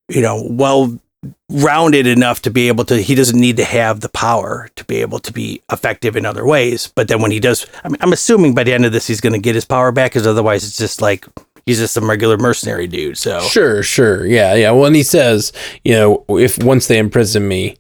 you 0.10 0.22
know, 0.22 0.46
well 0.50 1.00
rounded 1.50 2.08
enough 2.08 2.42
to 2.42 2.50
be 2.50 2.68
able 2.68 2.84
to 2.86 2.98
he 3.02 3.14
doesn't 3.14 3.40
need 3.40 3.58
to 3.58 3.64
have 3.64 4.00
the 4.00 4.10
power 4.10 4.70
to 4.76 4.84
be 4.86 5.02
able 5.02 5.20
to 5.20 5.32
be 5.32 5.62
effective 5.72 6.16
in 6.16 6.26
other 6.26 6.46
ways 6.46 6.92
but 6.96 7.08
then 7.08 7.22
when 7.22 7.30
he 7.30 7.40
does 7.40 7.68
I 7.84 7.90
mean, 7.90 7.98
i'm 8.02 8.14
assuming 8.14 8.56
by 8.56 8.64
the 8.64 8.74
end 8.74 8.86
of 8.86 8.92
this 8.92 9.06
he's 9.06 9.22
going 9.22 9.34
to 9.34 9.40
get 9.40 9.54
his 9.54 9.66
power 9.66 9.92
back 9.92 10.12
because 10.12 10.26
otherwise 10.26 10.64
it's 10.64 10.78
just 10.78 11.00
like 11.00 11.28
he's 11.66 11.78
just 11.78 11.94
some 11.94 12.10
regular 12.10 12.38
mercenary 12.38 12.88
dude 12.88 13.18
so 13.18 13.40
Sure, 13.42 13.84
sure. 13.84 14.26
Yeah, 14.26 14.56
yeah. 14.56 14.72
Well, 14.72 14.86
and 14.86 14.96
he 14.96 15.04
says, 15.04 15.52
you 15.84 15.94
know, 15.94 16.26
if 16.30 16.62
once 16.64 16.88
they 16.88 16.98
imprison 16.98 17.48
me, 17.48 17.78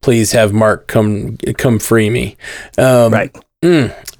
please 0.00 0.32
have 0.32 0.52
Mark 0.52 0.86
come 0.86 1.38
come 1.56 1.78
free 1.78 2.10
me. 2.10 2.36
Um, 2.76 3.12
right 3.12 3.34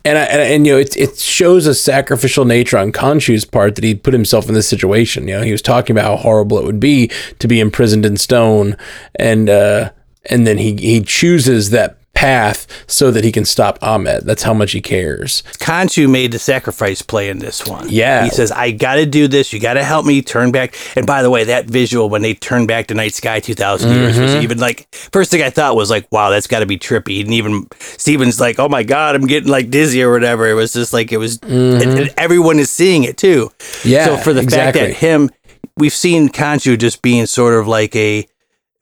And, 0.04 0.18
I, 0.18 0.22
and 0.22 0.40
and 0.40 0.66
you 0.66 0.72
know 0.72 0.78
it 0.80 0.96
it 0.96 1.16
shows 1.18 1.66
a 1.66 1.74
sacrificial 1.74 2.44
nature 2.44 2.76
on 2.76 2.90
Khonshu's 2.90 3.44
part 3.44 3.76
that 3.76 3.84
he 3.84 3.94
put 3.94 4.12
himself 4.12 4.48
in 4.48 4.54
this 4.54 4.68
situation. 4.68 5.28
You 5.28 5.36
know, 5.36 5.42
he 5.42 5.52
was 5.52 5.62
talking 5.62 5.94
about 5.96 6.06
how 6.06 6.16
horrible 6.16 6.58
it 6.58 6.64
would 6.64 6.80
be 6.80 7.08
to 7.38 7.46
be 7.46 7.60
imprisoned 7.60 8.04
in 8.04 8.16
stone, 8.16 8.76
and 9.14 9.48
uh, 9.48 9.90
and 10.26 10.44
then 10.44 10.58
he 10.58 10.74
he 10.74 11.02
chooses 11.02 11.70
that 11.70 11.98
path 12.22 12.68
so 12.86 13.10
that 13.10 13.24
he 13.24 13.32
can 13.32 13.44
stop 13.44 13.80
Ammit. 13.80 14.22
That's 14.22 14.44
how 14.44 14.54
much 14.54 14.70
he 14.72 14.80
cares. 14.80 15.42
Khonshu 15.58 16.08
made 16.08 16.30
the 16.30 16.38
sacrifice 16.38 17.02
play 17.02 17.28
in 17.28 17.40
this 17.40 17.66
one. 17.66 17.88
Yeah. 17.88 18.22
He 18.22 18.30
says, 18.30 18.52
I 18.52 18.70
got 18.70 18.94
to 18.94 19.06
do 19.06 19.26
this. 19.26 19.52
You 19.52 19.58
got 19.58 19.74
to 19.74 19.82
help 19.82 20.06
me 20.06 20.22
turn 20.22 20.52
back. 20.52 20.76
And 20.96 21.04
by 21.04 21.22
the 21.22 21.30
way, 21.30 21.42
that 21.44 21.66
visual 21.66 22.08
when 22.08 22.22
they 22.22 22.34
turn 22.34 22.66
back 22.68 22.86
to 22.86 22.94
night 22.94 23.14
sky 23.14 23.40
2,000 23.40 23.90
years 23.90 24.18
was 24.18 24.32
Mm-hmm. 24.32 24.42
even 24.42 24.58
like, 24.58 24.86
first 25.12 25.32
thing 25.32 25.42
I 25.42 25.50
thought 25.50 25.74
was 25.74 25.90
like, 25.90 26.06
wow, 26.12 26.30
that's 26.30 26.46
got 26.46 26.60
to 26.60 26.66
be 26.66 26.78
trippy. 26.78 27.22
And 27.24 27.34
even 27.34 27.66
Steven's 27.80 28.38
like, 28.40 28.60
oh 28.60 28.68
my 28.68 28.84
God, 28.84 29.16
I'm 29.16 29.26
getting 29.26 29.50
like 29.50 29.68
dizzy 29.68 30.00
or 30.02 30.12
whatever. 30.12 30.48
It 30.48 30.54
was 30.54 30.72
just 30.72 30.92
like, 30.92 31.10
it 31.10 31.16
was, 31.16 31.38
and, 31.42 31.82
and 31.82 32.14
everyone 32.16 32.60
is 32.60 32.70
seeing 32.70 33.02
it 33.02 33.16
too. 33.16 33.50
Mm-hmm. 33.58 33.88
Yeah, 33.88 34.04
So 34.06 34.16
for 34.18 34.32
the 34.32 34.42
fact 34.44 34.74
that 34.78 34.94
him, 34.94 35.28
we've 35.76 35.92
seen 35.92 36.28
Khonshu 36.28 36.78
just 36.78 37.02
being 37.02 37.26
sort 37.26 37.54
of 37.58 37.66
like 37.66 37.96
a 37.96 38.26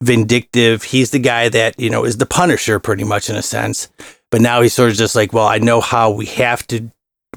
vindictive. 0.03 0.83
He's 0.85 1.11
the 1.11 1.19
guy 1.19 1.49
that 1.49 1.79
you 1.79 1.91
know 1.91 2.05
is 2.05 2.17
the 2.17 2.27
Punisher, 2.27 2.79
pretty 2.79 3.05
much 3.05 3.31
in 3.31 3.37
a 3.37 3.43
sense. 3.43 3.89
But 4.31 4.41
now 4.41 4.63
he's 4.63 4.75
sort 4.75 4.91
of 4.91 4.97
just 4.97 5.17
like, 5.17 5.33
well, 5.33 5.47
I 5.47 5.59
know 5.59 5.81
how 5.81 6.11
we 6.11 6.27
have 6.27 6.65
to, 6.69 6.89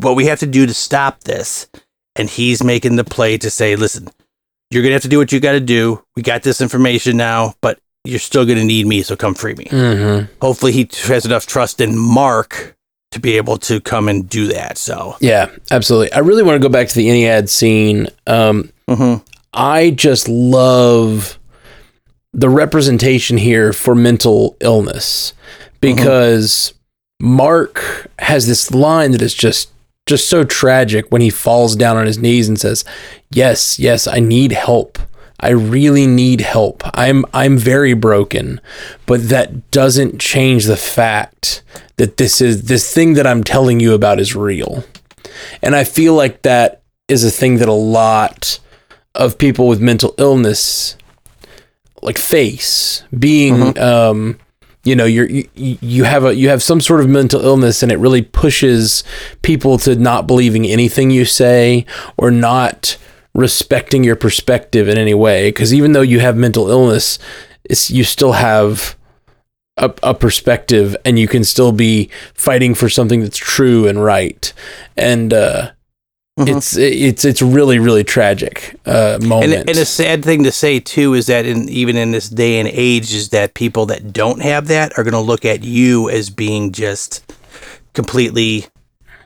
what 0.02 0.16
we 0.16 0.26
have 0.28 0.40
to 0.42 0.46
do 0.46 0.66
to 0.68 0.74
stop 0.74 1.22
this, 1.22 1.68
and 2.16 2.30
he's 2.30 2.64
making 2.64 2.98
the 2.98 3.04
play 3.04 3.38
to 3.40 3.50
say, 3.50 3.76
listen, 3.76 4.10
you're 4.70 4.84
gonna 4.84 4.94
have 4.94 5.02
to 5.04 5.08
do 5.08 5.18
what 5.18 5.32
you 5.32 5.40
got 5.40 5.54
to 5.54 5.60
do. 5.60 6.04
We 6.16 6.22
got 6.22 6.44
this 6.44 6.62
information 6.62 7.18
now, 7.18 7.56
but 7.62 7.80
you're 8.06 8.20
still 8.20 8.46
gonna 8.46 8.64
need 8.64 8.86
me, 8.86 9.02
so 9.02 9.16
come 9.16 9.34
free 9.34 9.56
me. 9.56 9.66
Mm-hmm. 9.66 10.32
Hopefully, 10.42 10.72
he 10.72 10.90
has 11.06 11.26
enough 11.26 11.46
trust 11.48 11.82
in 11.82 11.98
Mark 11.98 12.76
to 13.12 13.20
be 13.20 13.38
able 13.38 13.58
to 13.58 13.80
come 13.80 14.08
and 14.10 14.28
do 14.28 14.48
that. 14.48 14.78
So, 14.78 15.16
Yeah, 15.20 15.50
absolutely. 15.70 16.12
I 16.14 16.20
really 16.20 16.42
want 16.42 16.56
to 16.62 16.68
go 16.68 16.72
back 16.72 16.88
to 16.88 16.96
the 16.96 17.08
Ennead 17.08 17.48
scene. 17.48 18.08
Um, 18.26 18.72
mhm. 18.90 19.24
I 19.54 19.92
just 19.92 20.28
love 20.28 21.38
the 22.34 22.50
representation 22.50 23.38
here 23.38 23.72
for 23.72 23.94
mental 23.94 24.58
illness 24.60 25.34
because 25.80 26.74
Mark 27.22 28.10
has 28.20 28.48
this 28.48 28.72
line 28.72 29.12
that 29.12 29.22
is 29.22 29.34
just 29.34 29.70
just 30.06 30.28
so 30.28 30.44
tragic 30.44 31.06
when 31.10 31.22
he 31.22 31.30
falls 31.30 31.76
down 31.76 31.96
on 31.96 32.06
his 32.06 32.18
knees 32.18 32.48
and 32.48 32.60
says, 32.60 32.84
"Yes, 33.32 33.80
yes, 33.80 34.08
I 34.08 34.20
need 34.20 34.52
help. 34.52 34.98
I 35.40 35.50
really 35.50 36.08
need 36.08 36.42
help. 36.42 36.84
I'm 36.94 37.24
I'm 37.34 37.58
very 37.58 37.94
broken." 37.94 38.60
But 39.06 39.30
that 39.30 39.72
doesn't 39.72 40.20
change 40.20 40.66
the 40.66 40.78
fact 40.78 41.64
that 41.98 42.18
this 42.18 42.42
is 42.42 42.64
this 42.64 42.94
thing 42.94 43.14
that 43.14 43.28
I'm 43.28 43.44
telling 43.44 43.80
you 43.80 43.94
about 43.94 44.20
is 44.20 44.36
real. 44.36 44.84
And 45.62 45.76
I 45.76 45.84
feel 45.84 46.16
like 46.16 46.42
that 46.42 46.82
is 47.08 47.24
a 47.24 47.32
thing 47.32 47.58
that 47.58 47.70
a 47.70 47.74
lot 47.74 48.60
of 49.16 49.38
people 49.38 49.68
with 49.68 49.80
mental 49.80 50.16
illness 50.18 50.98
like 52.04 52.18
face 52.18 53.04
being 53.18 53.78
um 53.80 54.38
you 54.84 54.96
know 54.96 55.06
you're 55.06 55.30
you, 55.30 55.48
you 55.54 56.04
have 56.04 56.26
a 56.26 56.36
you 56.36 56.50
have 56.50 56.62
some 56.62 56.82
sort 56.82 57.00
of 57.00 57.10
mental 57.10 57.42
illness 57.42 57.82
and 57.82 57.92
it 57.92 57.98
really 57.98 58.22
pushes 58.22 59.04
people 59.42 59.78
to 59.78 59.96
not 59.96 60.28
believing 60.28 60.66
anything 60.66 61.10
you 61.10 61.26
say 61.26 61.86
or 62.18 62.30
not 62.30 62.98
respecting 63.34 64.04
your 64.04 64.16
perspective 64.16 64.88
in 64.88 64.98
any 64.98 65.14
way. 65.14 65.50
Because 65.50 65.74
even 65.74 65.94
though 65.94 66.02
you 66.02 66.20
have 66.20 66.38
mental 66.38 66.70
illness 66.70 67.18
it's 67.64 67.90
you 67.90 68.04
still 68.04 68.34
have 68.34 68.98
a, 69.78 69.92
a 70.04 70.14
perspective 70.14 70.96
and 71.06 71.18
you 71.18 71.28
can 71.28 71.44
still 71.44 71.72
be 71.72 72.10
fighting 72.34 72.76
for 72.76 72.90
something 72.90 73.22
that's 73.22 73.38
true 73.38 73.88
and 73.88 74.04
right. 74.04 74.52
And 74.98 75.34
uh 75.34 75.72
Mhm. 76.40 76.58
it's 76.58 76.76
it's 76.76 77.26
it's 77.26 77.44
really 77.44 77.78
really 77.78 78.04
tragic 78.04 78.76
uh 78.88 79.20
moment 79.22 79.54
And, 79.54 79.70
and 79.70 79.78
a 79.78 79.86
sad 79.86 80.26
thing 80.26 80.44
to 80.46 80.52
say 80.52 80.80
too 80.80 81.14
is 81.14 81.28
that 81.28 81.46
in 81.46 81.70
even 81.70 81.96
in 81.96 82.10
this 82.10 82.28
day 82.28 82.60
and 82.60 82.68
age 82.68 83.14
is 83.14 83.30
that 83.30 83.54
people 83.54 83.86
that 83.88 84.12
don't 84.14 84.42
have 84.42 84.68
that 84.70 84.98
are 84.98 85.04
going 85.04 85.14
to 85.14 85.20
look 85.20 85.46
at 85.46 85.64
you 85.64 86.10
as 86.10 86.32
being 86.32 86.72
just 86.72 87.22
completely 87.94 88.66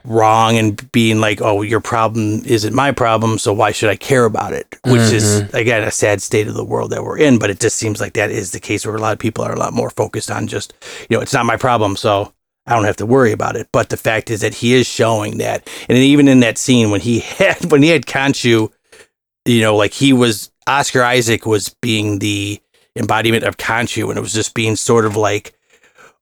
wrong 0.04 0.56
and 0.58 0.90
being 0.92 1.18
like, 1.20 1.40
"Oh, 1.42 1.62
your 1.62 1.80
problem 1.80 2.42
isn't 2.44 2.74
my 2.74 2.92
problem, 2.92 3.38
so 3.38 3.52
why 3.54 3.72
should 3.72 3.88
I 3.90 3.96
care 3.96 4.26
about 4.26 4.52
it?" 4.52 4.66
Which 4.84 5.10
is 5.12 5.40
again 5.54 5.82
a 5.84 5.90
sad 5.90 6.20
state 6.20 6.46
of 6.46 6.54
the 6.54 6.64
world 6.64 6.90
that 6.90 7.02
we're 7.04 7.18
in. 7.18 7.38
But 7.38 7.48
it 7.48 7.58
just 7.58 7.76
seems 7.76 8.00
like 8.02 8.12
that 8.14 8.30
is 8.30 8.50
the 8.52 8.60
case 8.60 8.84
where 8.86 8.96
a 8.96 9.00
lot 9.00 9.12
of 9.14 9.18
people 9.18 9.44
are 9.44 9.52
a 9.52 9.58
lot 9.58 9.72
more 9.72 9.90
focused 9.90 10.30
on 10.30 10.46
just, 10.46 10.74
you 11.08 11.16
know, 11.16 11.22
it's 11.22 11.32
not 11.32 11.46
my 11.46 11.56
problem, 11.56 11.96
so 11.96 12.32
I 12.68 12.74
don't 12.74 12.84
have 12.84 12.96
to 12.96 13.06
worry 13.06 13.32
about 13.32 13.56
it. 13.56 13.68
But 13.72 13.88
the 13.88 13.96
fact 13.96 14.30
is 14.30 14.42
that 14.42 14.54
he 14.54 14.74
is 14.74 14.86
showing 14.86 15.38
that, 15.38 15.68
and 15.88 15.98
even 15.98 16.28
in 16.28 16.40
that 16.40 16.58
scene 16.58 16.90
when 16.90 17.00
he 17.00 17.18
had 17.38 17.70
when 17.70 17.82
he 17.82 17.88
had 17.88 18.06
Khonshu, 18.06 18.70
you 19.44 19.60
know, 19.60 19.74
like 19.76 19.92
he 19.94 20.12
was 20.12 20.50
Oscar 20.66 21.02
Isaac 21.02 21.46
was 21.46 21.70
being 21.80 22.18
the 22.18 22.60
embodiment 22.94 23.44
of 23.44 23.56
Khonshu, 23.56 24.08
and 24.08 24.18
it 24.18 24.20
was 24.20 24.32
just 24.32 24.54
being 24.54 24.76
sort 24.76 25.06
of 25.06 25.16
like 25.16 25.54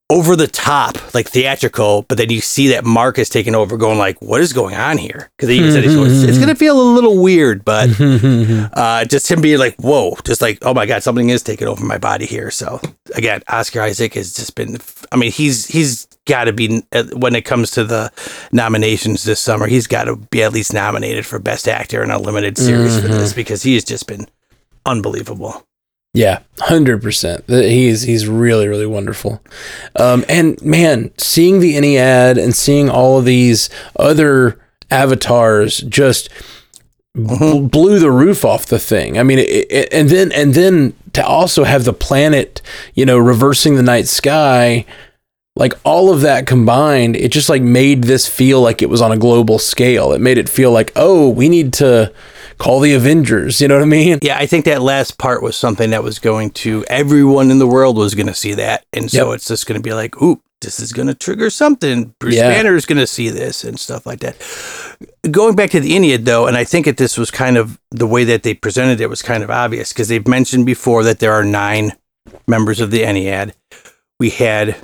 over 0.09 0.37
the 0.37 0.47
top, 0.47 1.15
like 1.15 1.29
theatrical. 1.29 2.03
But 2.03 2.19
then 2.19 2.31
you 2.31 2.41
see 2.41 2.69
that 2.69 2.85
Mark 2.85 3.19
is 3.19 3.29
taking 3.29 3.57
over, 3.57 3.77
going 3.77 3.99
like, 3.99 4.23
"What 4.23 4.41
is 4.41 4.53
going 4.53 4.77
on 4.77 4.99
here?" 4.99 5.31
Because 5.37 5.49
he 5.49 5.59
even 5.59 5.73
said 5.73 5.83
he's 5.83 5.97
going, 5.97 6.11
it's 6.11 6.39
going 6.39 6.49
to 6.49 6.55
feel 6.55 6.81
a 6.81 6.95
little 6.95 7.21
weird, 7.21 7.65
but 7.65 7.91
uh, 8.01 9.05
just 9.07 9.29
him 9.29 9.41
being 9.41 9.59
like, 9.59 9.75
"Whoa," 9.77 10.17
just 10.25 10.41
like, 10.41 10.59
"Oh 10.63 10.75
my 10.75 10.87
god, 10.87 11.03
something 11.03 11.29
is 11.29 11.43
taking 11.43 11.67
over 11.67 11.85
my 11.85 11.99
body 11.99 12.27
here." 12.27 12.53
So 12.53 12.81
again, 13.17 13.43
Oscar 13.49 13.83
Isaac 13.83 14.15
has 14.15 14.33
just 14.33 14.55
been. 14.55 14.79
I 15.11 15.17
mean, 15.17 15.33
he's 15.33 15.67
he's 15.67 16.07
got 16.27 16.45
to 16.45 16.53
be 16.53 16.83
uh, 16.93 17.05
when 17.15 17.35
it 17.35 17.45
comes 17.45 17.71
to 17.73 17.85
the 17.85 18.13
nominations 18.53 19.25
this 19.25 19.41
summer. 19.41 19.67
He's 19.67 19.87
got 19.87 20.05
to 20.05 20.17
be 20.17 20.43
at 20.43 20.53
least 20.53 20.75
nominated 20.75 21.25
for 21.25 21.39
Best 21.39 21.67
Actor 21.67 22.03
in 22.03 22.11
a 22.11 22.19
limited 22.19 22.59
series 22.59 23.01
for 23.01 23.09
this 23.09 23.33
because 23.33 23.63
he 23.63 23.75
has 23.75 23.85
just 23.85 24.07
been 24.07 24.27
unbelievable. 24.85 25.67
Yeah, 26.13 26.41
hundred 26.61 27.03
percent. 27.03 27.45
He's 27.47 28.03
he's 28.03 28.27
really 28.27 28.69
really 28.69 28.87
wonderful, 28.87 29.43
um, 29.97 30.25
and 30.29 30.61
man, 30.63 31.13
seeing 31.19 31.61
the 31.61 31.75
Ennead 31.75 32.43
and 32.43 32.55
seeing 32.55 32.89
all 32.89 33.19
of 33.19 33.27
these 33.27 33.69
other 33.99 34.59
avatars 34.91 35.79
just 35.79 36.31
bl- 37.15 37.61
blew 37.61 37.99
the 37.99 38.11
roof 38.11 38.47
off 38.47 38.65
the 38.65 38.79
thing. 38.79 39.19
I 39.19 39.25
mean, 39.25 39.41
it, 39.41 39.71
it, 39.71 39.93
and 39.93 40.09
then 40.09 40.33
and 40.33 40.55
then 40.55 40.95
to 41.13 41.27
also 41.27 41.65
have 41.65 41.85
the 41.85 41.93
planet, 41.93 42.63
you 42.95 43.05
know, 43.05 43.19
reversing 43.19 43.75
the 43.75 43.83
night 43.83 44.07
sky, 44.07 44.87
like 45.59 45.73
all 45.85 46.13
of 46.13 46.21
that 46.21 46.47
combined, 46.47 47.17
it 47.17 47.33
just 47.33 47.49
like 47.49 47.63
made 47.63 48.05
this 48.05 48.29
feel 48.29 48.61
like 48.61 48.83
it 48.83 48.91
was 48.91 49.01
on 49.01 49.11
a 49.11 49.17
global 49.17 49.59
scale. 49.59 50.13
It 50.13 50.21
made 50.21 50.37
it 50.39 50.49
feel 50.49 50.71
like, 50.71 50.93
oh, 50.97 51.31
we 51.31 51.49
need 51.49 51.73
to 51.75 52.13
call 52.59 52.81
the 52.81 52.93
Avengers. 52.93 53.61
You 53.61 53.69
know 53.69 53.77
what 53.77 53.83
I 53.83 53.87
mean? 53.87 54.19
Yeah, 54.23 54.37
I 54.39 54.45
think 54.47 54.67
that 54.67 54.83
last 54.83 55.17
part 55.19 55.43
was 55.43 55.57
something 55.57 55.91
that 55.91 56.03
was 56.03 56.19
going 56.19 56.51
to 56.51 56.85
everyone 56.89 57.51
in 57.51 57.59
the 57.59 57.67
world 57.67 57.97
was 57.97 58.15
going 58.15 58.27
to 58.29 58.35
see 58.35 58.55
that, 58.55 58.85
and 58.93 59.11
so 59.11 59.29
Yep. 59.31 59.37
it's 59.37 59.49
just 59.49 59.67
going 59.67 59.81
to 59.81 59.83
be 59.83 59.95
like, 59.95 60.21
"Ooh, 60.23 60.41
this 60.61 60.79
is 60.79 60.93
going 60.93 61.09
to 61.09 61.15
trigger 61.15 61.49
something." 61.49 62.15
Bruce 62.19 62.35
Yeah. 62.37 62.51
Banner 62.51 62.77
is 62.77 62.85
going 62.87 62.99
to 62.99 63.07
see 63.07 63.31
this 63.31 63.65
and 63.65 63.81
stuff 63.81 64.05
like 64.07 64.21
that. 64.21 64.37
Going 65.31 65.57
back 65.57 65.71
to 65.71 65.81
the 65.81 65.93
Ennead 65.93 66.25
though, 66.27 66.47
and 66.47 66.57
I 66.57 66.65
think 66.65 66.85
that 66.87 66.99
this 66.99 67.17
was 67.17 67.31
kind 67.31 67.57
of 67.57 67.79
the 67.91 68.07
way 68.07 68.25
that 68.25 68.43
they 68.43 68.53
presented 68.55 69.01
it 69.01 69.09
was 69.09 69.23
kind 69.23 69.43
of 69.43 69.51
obvious 69.51 69.93
because 69.93 70.09
they've 70.09 70.29
mentioned 70.29 70.67
before 70.67 71.03
that 71.05 71.19
there 71.19 71.33
are 71.33 71.45
nine 71.45 71.93
members 72.47 72.79
of 72.81 72.91
the 72.91 73.03
Ennead. 73.03 73.53
We 74.21 74.31
had 74.31 74.77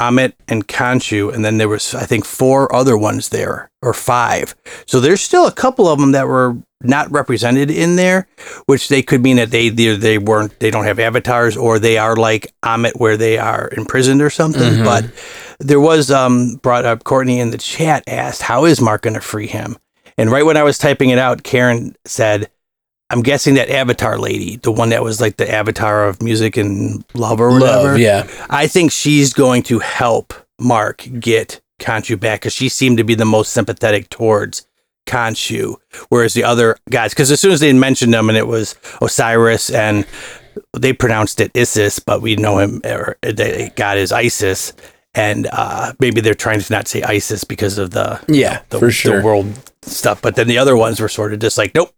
Ammit 0.00 0.32
and 0.48 0.66
Khonshu, 0.66 1.32
and 1.32 1.44
then 1.44 1.58
there 1.58 1.68
was 1.68 1.94
I 1.94 2.06
think 2.06 2.24
four 2.24 2.74
other 2.74 2.96
ones 2.96 3.28
there 3.28 3.70
or 3.82 3.92
five. 3.92 4.54
So 4.86 4.98
there's 4.98 5.20
still 5.20 5.46
a 5.46 5.52
couple 5.52 5.86
of 5.88 5.98
them 6.00 6.12
that 6.12 6.26
were 6.26 6.56
not 6.82 7.10
represented 7.12 7.70
in 7.70 7.96
there, 7.96 8.26
which 8.64 8.88
they 8.88 9.02
could 9.02 9.22
mean 9.22 9.36
that 9.36 9.50
they 9.50 9.64
either 9.64 9.96
they 9.98 10.16
weren't 10.16 10.58
they 10.60 10.70
don't 10.70 10.86
have 10.86 10.98
avatars 10.98 11.54
or 11.56 11.78
they 11.78 11.98
are 11.98 12.16
like 12.16 12.52
Ammit 12.62 12.98
where 12.98 13.18
they 13.18 13.36
are 13.36 13.68
imprisoned 13.76 14.22
or 14.22 14.30
something. 14.30 14.82
But 14.84 15.04
there 15.58 15.80
was 15.80 16.10
um 16.10 16.56
brought 16.62 16.86
up 16.86 17.04
Courtney 17.04 17.38
in 17.38 17.50
the 17.50 17.58
chat 17.58 18.02
asked 18.06 18.40
how 18.42 18.64
is 18.64 18.80
Mark 18.80 19.02
going 19.02 19.14
to 19.14 19.20
free 19.20 19.46
him, 19.48 19.76
and 20.16 20.30
right 20.30 20.44
when 20.46 20.56
I 20.56 20.62
was 20.62 20.78
typing 20.78 21.10
it 21.10 21.18
out, 21.18 21.42
Karen 21.42 21.94
said. 22.06 22.50
I'm 23.10 23.22
guessing 23.22 23.54
that 23.54 23.68
Avatar 23.70 24.18
lady, 24.18 24.56
the 24.56 24.72
one 24.72 24.90
that 24.90 25.02
was 25.02 25.20
like 25.20 25.36
the 25.36 25.50
avatar 25.50 26.06
of 26.06 26.22
music 26.22 26.56
and 26.56 27.04
love 27.14 27.40
or 27.40 27.50
whatever. 27.50 27.88
Love, 27.90 27.98
yeah. 27.98 28.26
I 28.48 28.66
think 28.66 28.92
she's 28.92 29.32
going 29.32 29.62
to 29.64 29.80
help 29.80 30.32
Mark 30.60 31.06
get 31.18 31.60
Khonshu 31.80 32.18
back 32.18 32.40
because 32.40 32.52
she 32.52 32.68
seemed 32.68 32.98
to 32.98 33.04
be 33.04 33.14
the 33.14 33.24
most 33.24 33.52
sympathetic 33.52 34.08
towards 34.10 34.66
Khonshu, 35.06 35.74
whereas 36.08 36.34
the 36.34 36.44
other 36.44 36.76
guys, 36.88 37.12
because 37.12 37.30
as 37.32 37.40
soon 37.40 37.52
as 37.52 37.60
they 37.60 37.72
mentioned 37.72 38.14
them 38.14 38.28
and 38.28 38.38
it 38.38 38.46
was 38.46 38.76
Osiris 39.02 39.70
and 39.70 40.06
they 40.78 40.92
pronounced 40.92 41.40
it 41.40 41.50
Isis, 41.56 41.98
but 41.98 42.22
we 42.22 42.36
know 42.36 42.58
him 42.58 42.80
or 42.84 43.16
they 43.22 43.72
God 43.76 43.98
is 43.98 44.12
Isis, 44.12 44.72
and 45.14 45.48
uh, 45.50 45.94
maybe 45.98 46.20
they're 46.20 46.34
trying 46.34 46.60
to 46.60 46.72
not 46.72 46.86
say 46.86 47.02
ISIS 47.02 47.42
because 47.44 47.78
of 47.78 47.90
the 47.90 48.20
Yeah, 48.28 48.62
the, 48.68 48.78
for 48.78 48.90
sure. 48.90 49.18
the 49.18 49.24
world 49.24 49.52
stuff, 49.82 50.22
but 50.22 50.36
then 50.36 50.46
the 50.46 50.58
other 50.58 50.76
ones 50.76 51.00
were 51.00 51.08
sort 51.08 51.32
of 51.32 51.40
just 51.40 51.58
like 51.58 51.74
nope. 51.74 51.92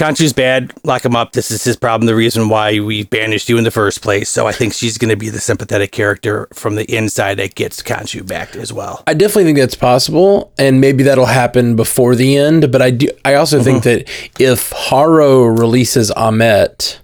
Khonshu's 0.00 0.32
bad. 0.32 0.72
Lock 0.82 1.04
him 1.04 1.14
up. 1.14 1.32
This 1.32 1.50
is 1.50 1.62
his 1.62 1.76
problem. 1.76 2.06
The 2.06 2.14
reason 2.14 2.48
why 2.48 2.80
we 2.80 3.04
banished 3.04 3.50
you 3.50 3.58
in 3.58 3.64
the 3.64 3.70
first 3.70 4.00
place. 4.00 4.30
So 4.30 4.46
I 4.46 4.52
think 4.52 4.72
she's 4.72 4.96
going 4.96 5.10
to 5.10 5.16
be 5.16 5.28
the 5.28 5.40
sympathetic 5.40 5.92
character 5.92 6.48
from 6.54 6.76
the 6.76 6.90
inside 6.90 7.34
that 7.34 7.54
gets 7.54 7.82
Khonshu 7.82 8.26
back 8.26 8.56
as 8.56 8.72
well. 8.72 9.04
I 9.06 9.14
definitely 9.14 9.44
think 9.44 9.58
that's 9.58 9.74
possible, 9.74 10.52
and 10.58 10.80
maybe 10.80 11.02
that'll 11.02 11.26
happen 11.26 11.76
before 11.76 12.14
the 12.14 12.36
end. 12.36 12.72
But 12.72 12.80
I 12.80 12.90
do. 12.90 13.10
I 13.26 13.34
also 13.34 13.62
think 13.62 13.84
mm-hmm. 13.84 14.04
that 14.04 14.42
if 14.42 14.72
Harrow 14.72 15.44
releases 15.44 16.10
Ammit, 16.12 16.98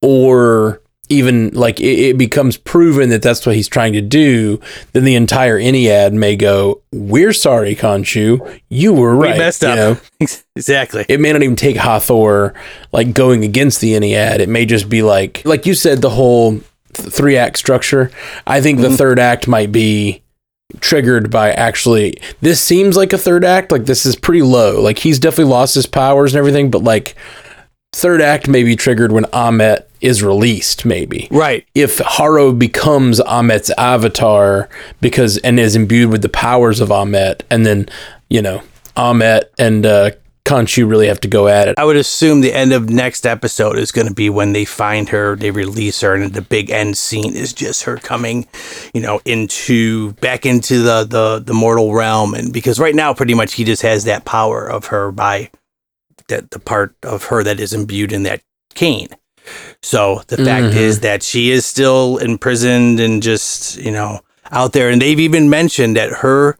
or 0.00 0.81
even 1.12 1.50
like 1.50 1.80
it, 1.80 1.98
it 1.98 2.18
becomes 2.18 2.56
proven 2.56 3.10
that 3.10 3.22
that's 3.22 3.46
what 3.46 3.54
he's 3.54 3.68
trying 3.68 3.92
to 3.92 4.00
do, 4.00 4.60
then 4.92 5.04
the 5.04 5.14
entire 5.14 5.58
Ennead 5.58 6.12
may 6.12 6.36
go, 6.36 6.80
"We're 6.92 7.32
sorry, 7.32 7.76
Khonshu, 7.76 8.60
you 8.68 8.92
were 8.92 9.14
right." 9.14 9.34
We 9.34 9.38
messed 9.38 9.62
you 9.62 9.68
up. 9.68 9.76
know? 9.76 10.28
exactly. 10.56 11.04
it 11.08 11.20
may 11.20 11.32
not 11.32 11.42
even 11.42 11.56
take 11.56 11.76
Hathor 11.76 12.54
like 12.92 13.12
going 13.12 13.44
against 13.44 13.80
the 13.80 13.92
Ennead. 13.92 14.40
It 14.40 14.48
may 14.48 14.66
just 14.66 14.88
be 14.88 15.02
like, 15.02 15.42
like 15.44 15.66
you 15.66 15.74
said, 15.74 16.02
the 16.02 16.10
whole 16.10 16.60
th- 16.94 17.08
three 17.08 17.36
act 17.36 17.58
structure. 17.58 18.10
I 18.46 18.60
think 18.60 18.80
the 18.80 18.88
mm-hmm. 18.88 18.96
third 18.96 19.18
act 19.18 19.46
might 19.46 19.72
be 19.72 20.22
triggered 20.80 21.30
by 21.30 21.52
actually. 21.52 22.14
This 22.40 22.60
seems 22.60 22.96
like 22.96 23.12
a 23.12 23.18
third 23.18 23.44
act. 23.44 23.72
Like 23.72 23.84
this 23.84 24.06
is 24.06 24.16
pretty 24.16 24.42
low. 24.42 24.80
Like 24.80 24.98
he's 24.98 25.18
definitely 25.18 25.52
lost 25.52 25.74
his 25.74 25.86
powers 25.86 26.34
and 26.34 26.38
everything, 26.38 26.70
but 26.70 26.82
like 26.82 27.14
third 27.92 28.20
act 28.20 28.48
may 28.48 28.64
be 28.64 28.76
triggered 28.76 29.12
when 29.12 29.24
Ammit 29.24 29.84
is 30.02 30.22
released. 30.22 30.84
Maybe 30.84 31.28
Right. 31.30 31.66
if 31.74 31.98
Harrow 31.98 32.52
becomes 32.52 33.20
Ammit's 33.20 33.70
avatar 33.78 34.68
because 35.00 35.38
and 35.38 35.58
is 35.60 35.76
imbued 35.76 36.10
with 36.10 36.22
the 36.22 36.28
powers 36.28 36.80
of 36.80 36.88
Ammit, 36.90 37.42
and 37.50 37.64
then 37.64 37.88
you 38.28 38.42
know 38.42 38.62
Ammit 38.96 39.44
and 39.58 39.86
uh, 39.86 40.10
Khonshu 40.44 40.88
really 40.88 41.06
have 41.06 41.20
to 41.20 41.28
go 41.28 41.46
at 41.46 41.68
it. 41.68 41.78
I 41.78 41.84
would 41.84 41.96
assume 41.96 42.40
the 42.40 42.52
end 42.52 42.72
of 42.72 42.90
next 42.90 43.24
episode 43.26 43.78
is 43.78 43.92
going 43.92 44.08
to 44.08 44.12
be 44.14 44.28
when 44.28 44.52
they 44.52 44.64
find 44.64 45.08
her, 45.10 45.36
they 45.36 45.52
release 45.52 46.00
her, 46.00 46.14
and 46.16 46.34
the 46.34 46.42
big 46.42 46.68
end 46.68 46.98
scene 46.98 47.34
is 47.34 47.52
just 47.52 47.84
her 47.84 47.96
coming, 47.96 48.48
you 48.92 49.00
know, 49.00 49.20
into 49.24 50.12
back 50.14 50.44
into 50.44 50.82
the 50.82 51.04
the 51.04 51.42
the 51.44 51.54
mortal 51.54 51.94
realm. 51.94 52.34
And 52.34 52.52
because 52.52 52.80
right 52.80 52.94
now, 52.94 53.14
pretty 53.14 53.34
much, 53.34 53.54
he 53.54 53.64
just 53.64 53.82
has 53.82 54.04
that 54.04 54.24
power 54.24 54.66
of 54.66 54.86
her 54.86 55.12
by 55.12 55.50
that 56.28 56.50
the 56.50 56.58
part 56.58 56.94
of 57.04 57.24
her 57.26 57.42
that 57.44 57.60
is 57.60 57.72
imbued 57.72 58.12
in 58.12 58.24
that 58.24 58.42
cane. 58.74 59.08
So 59.82 60.22
the 60.28 60.36
fact 60.38 60.66
mm-hmm. 60.66 60.78
is 60.78 61.00
that 61.00 61.22
she 61.22 61.50
is 61.50 61.66
still 61.66 62.18
imprisoned 62.18 63.00
and 63.00 63.22
just 63.22 63.76
you 63.76 63.90
know 63.90 64.20
out 64.50 64.72
there, 64.72 64.90
and 64.90 65.00
they've 65.00 65.20
even 65.20 65.50
mentioned 65.50 65.96
that 65.96 66.10
her 66.10 66.58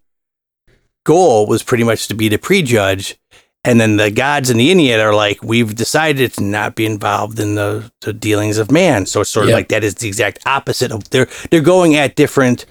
goal 1.04 1.46
was 1.46 1.62
pretty 1.62 1.84
much 1.84 2.08
to 2.08 2.14
be 2.14 2.28
the 2.28 2.38
prejudge 2.38 3.18
and 3.64 3.80
then 3.80 3.96
the 3.96 4.10
gods 4.10 4.50
and 4.50 4.58
the 4.58 4.70
Ennead 4.70 4.98
are 4.98 5.14
like, 5.14 5.42
we've 5.42 5.74
decided 5.74 6.32
to 6.34 6.42
not 6.42 6.74
be 6.74 6.84
involved 6.84 7.38
in 7.38 7.54
the, 7.54 7.92
the 8.00 8.12
dealings 8.12 8.58
of 8.58 8.72
man. 8.72 9.06
So 9.06 9.20
it's 9.20 9.30
sort 9.30 9.44
of 9.44 9.50
Yep. 9.50 9.56
like 9.56 9.68
that 9.68 9.84
is 9.84 9.94
the 9.94 10.08
exact 10.08 10.40
opposite 10.46 10.90
of 10.90 11.08
they're 11.10 11.28
they're 11.50 11.60
going 11.60 11.94
at 11.94 12.16
different, 12.16 12.66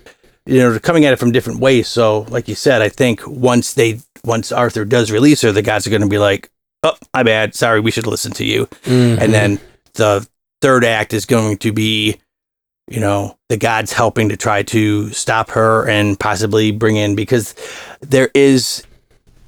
you 0.45 0.59
know, 0.59 0.71
they're 0.71 0.79
coming 0.79 1.05
at 1.05 1.13
it 1.13 1.19
from 1.19 1.31
different 1.31 1.59
ways. 1.61 1.87
So 1.87 2.21
like 2.29 2.49
you 2.49 2.55
said, 2.55 2.81
I 2.81 2.89
think 2.89 3.25
once 3.25 3.73
they 3.73 4.01
once 4.25 4.51
Arthur 4.51 4.83
does 4.83 5.11
release 5.11 5.41
her, 5.41 5.51
the 5.53 5.61
gods 5.61 5.87
are 5.87 5.91
going 5.91 6.01
to 6.01 6.09
be 6.09 6.17
like, 6.17 6.51
oh, 6.83 6.97
my 7.13 7.23
bad, 7.23 7.55
sorry, 7.55 7.79
we 7.79 7.91
should 7.91 8.07
listen 8.07 8.33
to 8.33 8.43
you. 8.43 8.67
And 8.85 9.19
mm-hmm. 9.19 9.31
then 9.31 9.59
the 9.93 10.27
third 10.61 10.83
act 10.83 11.13
is 11.13 11.25
going 11.25 11.57
to 11.57 11.71
be, 11.71 12.17
you 12.87 12.99
know, 12.99 13.37
the 13.49 13.57
gods 13.57 13.93
helping 13.93 14.29
to 14.29 14.37
try 14.37 14.63
to 14.63 15.09
stop 15.09 15.51
her 15.51 15.87
and 15.87 16.19
possibly 16.19 16.71
bring 16.71 16.95
in 16.95 17.15
because 17.15 17.55
there 18.01 18.29
is 18.33 18.83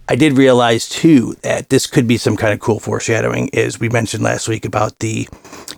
I 0.09 0.15
did 0.15 0.37
realize 0.37 0.89
too 0.89 1.35
that 1.43 1.69
this 1.69 1.87
could 1.87 2.07
be 2.07 2.17
some 2.17 2.35
kind 2.35 2.53
of 2.53 2.59
cool 2.59 2.79
foreshadowing. 2.79 3.47
Is 3.49 3.79
we 3.79 3.87
mentioned 3.87 4.21
last 4.21 4.49
week 4.49 4.65
about 4.65 4.99
the 4.99 5.25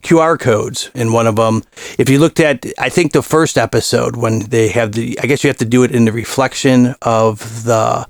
QR 0.01 0.39
codes, 0.39 0.89
in 0.95 1.13
one 1.13 1.27
of 1.27 1.35
them, 1.35 1.63
if 1.99 2.09
you 2.09 2.17
looked 2.17 2.39
at, 2.39 2.65
I 2.79 2.89
think 2.89 3.11
the 3.11 3.21
first 3.21 3.57
episode 3.57 4.15
when 4.15 4.39
they 4.39 4.69
have 4.69 4.93
the, 4.93 5.19
I 5.21 5.27
guess 5.27 5.43
you 5.43 5.47
have 5.47 5.57
to 5.57 5.65
do 5.65 5.83
it 5.83 5.91
in 5.91 6.05
the 6.05 6.11
reflection 6.11 6.95
of 7.03 7.63
the 7.65 8.07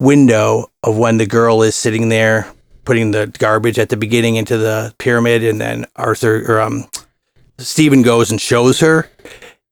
window 0.00 0.70
of 0.82 0.96
when 0.96 1.18
the 1.18 1.26
girl 1.26 1.62
is 1.62 1.74
sitting 1.74 2.08
there 2.08 2.52
putting 2.84 3.10
the 3.10 3.26
garbage 3.38 3.78
at 3.78 3.88
the 3.88 3.96
beginning 3.96 4.36
into 4.36 4.56
the 4.58 4.94
pyramid, 4.98 5.44
and 5.44 5.60
then 5.60 5.86
Arthur 5.96 6.44
or 6.50 6.60
um, 6.60 6.84
Stephen 7.58 8.02
goes 8.02 8.30
and 8.30 8.40
shows 8.40 8.80
her. 8.80 9.10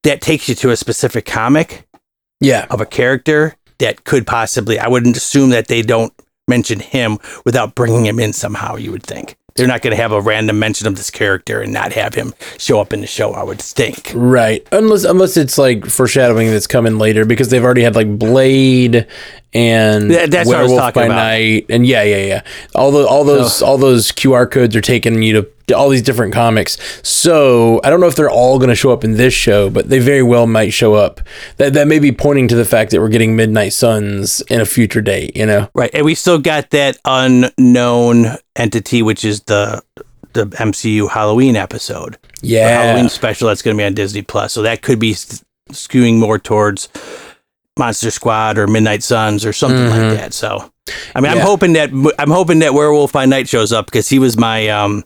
That 0.05 0.21
takes 0.21 0.49
you 0.49 0.57
to 0.57 0.71
a 0.71 0.77
specific 0.77 1.27
comic 1.27 1.87
yeah, 2.41 2.67
of 2.71 2.81
a 2.81 2.87
character 2.87 3.55
that 3.79 4.05
could 4.05 4.27
possibly 4.27 4.79
I 4.79 4.89
wouldn't 4.89 5.17
assume 5.17 5.51
that 5.51 5.69
they 5.69 5.83
don't 5.83 6.13
mention 6.49 6.81
him 6.81 7.19
without 7.45 7.77
bringing 7.77 8.05
him 8.05 8.19
in 8.19 8.33
somehow 8.33 8.75
you 8.75 8.91
would 8.91 9.05
think 9.05 9.37
they're 9.55 9.69
not 9.69 9.83
going 9.83 9.95
to 9.95 10.03
have 10.03 10.13
a 10.13 10.21
random 10.21 10.59
mention 10.59 10.87
of 10.87 10.97
this 10.97 11.11
character 11.11 11.61
and 11.61 11.73
not 11.73 11.93
have 11.93 12.15
him 12.15 12.35
show 12.59 12.81
up 12.81 12.93
in 12.93 13.01
the 13.01 13.07
show 13.07 13.33
I 13.33 13.43
would 13.43 13.61
think 13.61 14.11
right. 14.15 14.67
Unless 14.73 15.05
unless 15.05 15.37
it's 15.37 15.59
like 15.59 15.87
foreshadowing 15.87 16.51
that's 16.51 16.67
coming 16.67 16.99
later 16.99 17.25
because 17.25 17.49
they've 17.49 17.65
already 17.65 17.83
had 17.83 17.95
like 17.95 18.19
Blade 18.19 19.07
and 19.55 20.11
Yeah, 20.11 20.27
that's 20.27 20.47
what 20.49 20.57
I 20.57 20.63
was 20.63 20.71
Werewolf 20.71 20.95
talking 20.95 21.01
by 21.03 21.07
about. 21.07 21.17
Night, 21.17 21.67
and 21.69 21.87
yeah, 21.87 22.03
yeah, 22.03 22.25
yeah. 22.25 22.43
All 22.75 22.91
the 22.91 23.07
all 23.07 23.25
those 23.25 23.63
all 23.63 23.79
those 23.79 24.13
QR 24.13 24.51
codes 24.51 24.75
are 24.77 24.81
taking 24.81 25.23
you 25.23 25.43
to 25.43 25.49
all 25.77 25.89
these 25.89 26.03
different 26.03 26.35
comics. 26.35 26.77
So 27.03 27.81
I 27.85 27.91
don't 27.91 28.01
know 28.01 28.07
if 28.07 28.17
they're 28.17 28.31
all 28.31 28.59
going 28.59 28.69
to 28.69 28.75
show 28.75 28.93
up 28.93 29.05
in 29.05 29.13
this 29.17 29.33
show, 29.33 29.71
but 29.71 29.89
they 29.89 29.99
very 30.01 30.23
well 30.23 30.47
might 30.47 30.73
show 30.73 30.95
up. 30.95 31.21
That 31.57 31.73
that 31.75 31.87
may 31.87 31.99
be 31.99 32.13
pointing 32.13 32.49
to 32.49 32.57
the 32.57 32.65
fact 32.65 32.91
that 32.91 33.01
we're 33.01 33.09
getting 33.09 33.37
Midnight 33.37 33.73
Suns 33.73 34.41
in 34.43 34.61
a 34.61 34.65
future 34.67 35.01
date. 35.01 35.37
You 35.37 35.47
know. 35.47 35.69
right 35.75 35.91
and 35.95 36.05
we 36.05 36.15
still 36.15 36.39
got 36.39 36.71
that 36.71 36.99
unknown 37.05 38.27
entity 38.57 39.03
which 39.03 39.25
is 39.25 39.41
the 39.43 39.83
the 40.35 40.47
MCU 40.47 41.11
Halloween 41.11 41.57
episode 41.57 42.17
Yeah. 42.41 42.69
Halloween 42.69 43.09
special 43.11 43.49
that's 43.49 43.61
going 43.63 43.77
to 43.77 43.81
be 43.81 43.85
on 43.85 43.93
Disney 43.95 44.23
Plus 44.23 44.53
so 44.53 44.63
that 44.63 44.81
could 44.83 44.99
be 44.99 45.13
skewing 45.71 46.19
more 46.19 46.39
towards 46.39 46.89
Monster 47.79 48.11
Squad 48.11 48.59
or 48.59 48.67
Midnight 48.67 49.03
Suns 49.03 49.45
or 49.47 49.53
something 49.53 49.89
like 49.89 50.19
that. 50.19 50.35
So, 50.35 50.71
I 51.15 51.21
mean, 51.21 51.33
I'm 51.33 51.39
hoping 51.39 51.73
that 51.75 51.91
I'm 52.19 52.31
hoping 52.31 52.59
that 52.61 52.75
Werewolf 52.75 53.13
by 53.13 53.25
Night 53.27 53.49
shows 53.49 53.73
up 53.73 53.87
because 53.87 54.09
he 54.09 54.19
was 54.19 54.37
my 54.37 54.69
um 54.69 55.05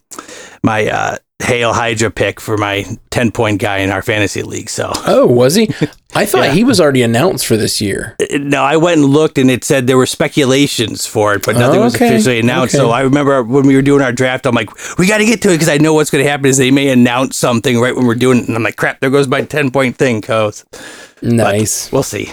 my 0.63 0.89
uh 0.89 1.17
Hail 1.43 1.75
Hydra 1.75 2.11
pick 2.11 2.41
for 2.41 2.57
my 2.57 2.87
10 3.11 3.31
point 3.31 3.61
guy 3.61 3.79
in 3.79 3.91
our 3.91 4.01
fantasy 4.01 4.43
league. 4.43 4.71
So, 4.71 4.91
Oh, 5.07 5.27
was 5.27 5.55
he? 5.55 5.69
I 6.15 6.25
thought 6.25 6.45
Yeah. 6.47 6.53
he 6.53 6.65
was 6.65 6.81
already 6.81 7.03
announced 7.03 7.47
for 7.47 7.59
this 7.59 7.79
year. 7.79 8.17
no, 8.33 8.63
I 8.63 8.79
went 8.79 9.01
and 9.03 9.11
looked 9.11 9.37
and 9.37 9.51
it 9.51 9.63
said 9.63 9.87
there 9.87 9.99
were 9.99 10.07
speculations 10.07 11.07
for 11.07 11.35
it, 11.35 11.45
but 11.45 11.57
nothing 11.57 11.81
was 11.81 11.95
Okay, 11.95 12.07
officially 12.09 12.39
announced. 12.41 12.73
So. 12.75 12.91
I 12.91 13.03
remember 13.03 13.43
when 13.43 13.67
we 13.67 13.77
were 13.77 13.83
doing 13.83 14.01
our 14.01 14.13
draft, 14.13 14.47
I'm 14.47 14.55
like, 14.55 14.71
we 14.99 15.07
got 15.07 15.19
to 15.19 15.27
get 15.27 15.43
to 15.43 15.51
it 15.51 15.57
because 15.57 15.69
I 15.69 15.77
know 15.77 15.93
what's 15.93 16.09
going 16.11 16.25
to 16.25 16.31
happen 16.31 16.47
is 16.47 16.57
they 16.57 16.71
may 16.71 16.89
announce 16.89 17.37
something 17.37 17.79
right 17.79 17.95
when 17.95 18.07
we're 18.07 18.15
doing 18.15 18.39
it. 18.39 18.49
And 18.49 18.57
I'm 18.57 18.63
like, 18.63 18.77
crap, 18.77 19.01
there 19.01 19.11
goes 19.11 19.29
my 19.29 19.43
10 19.43 19.71
point 19.73 19.97
thing, 19.99 20.23
coach. 20.23 20.65
Nice. 21.21 21.93
We'll 21.93 22.03
see. 22.03 22.33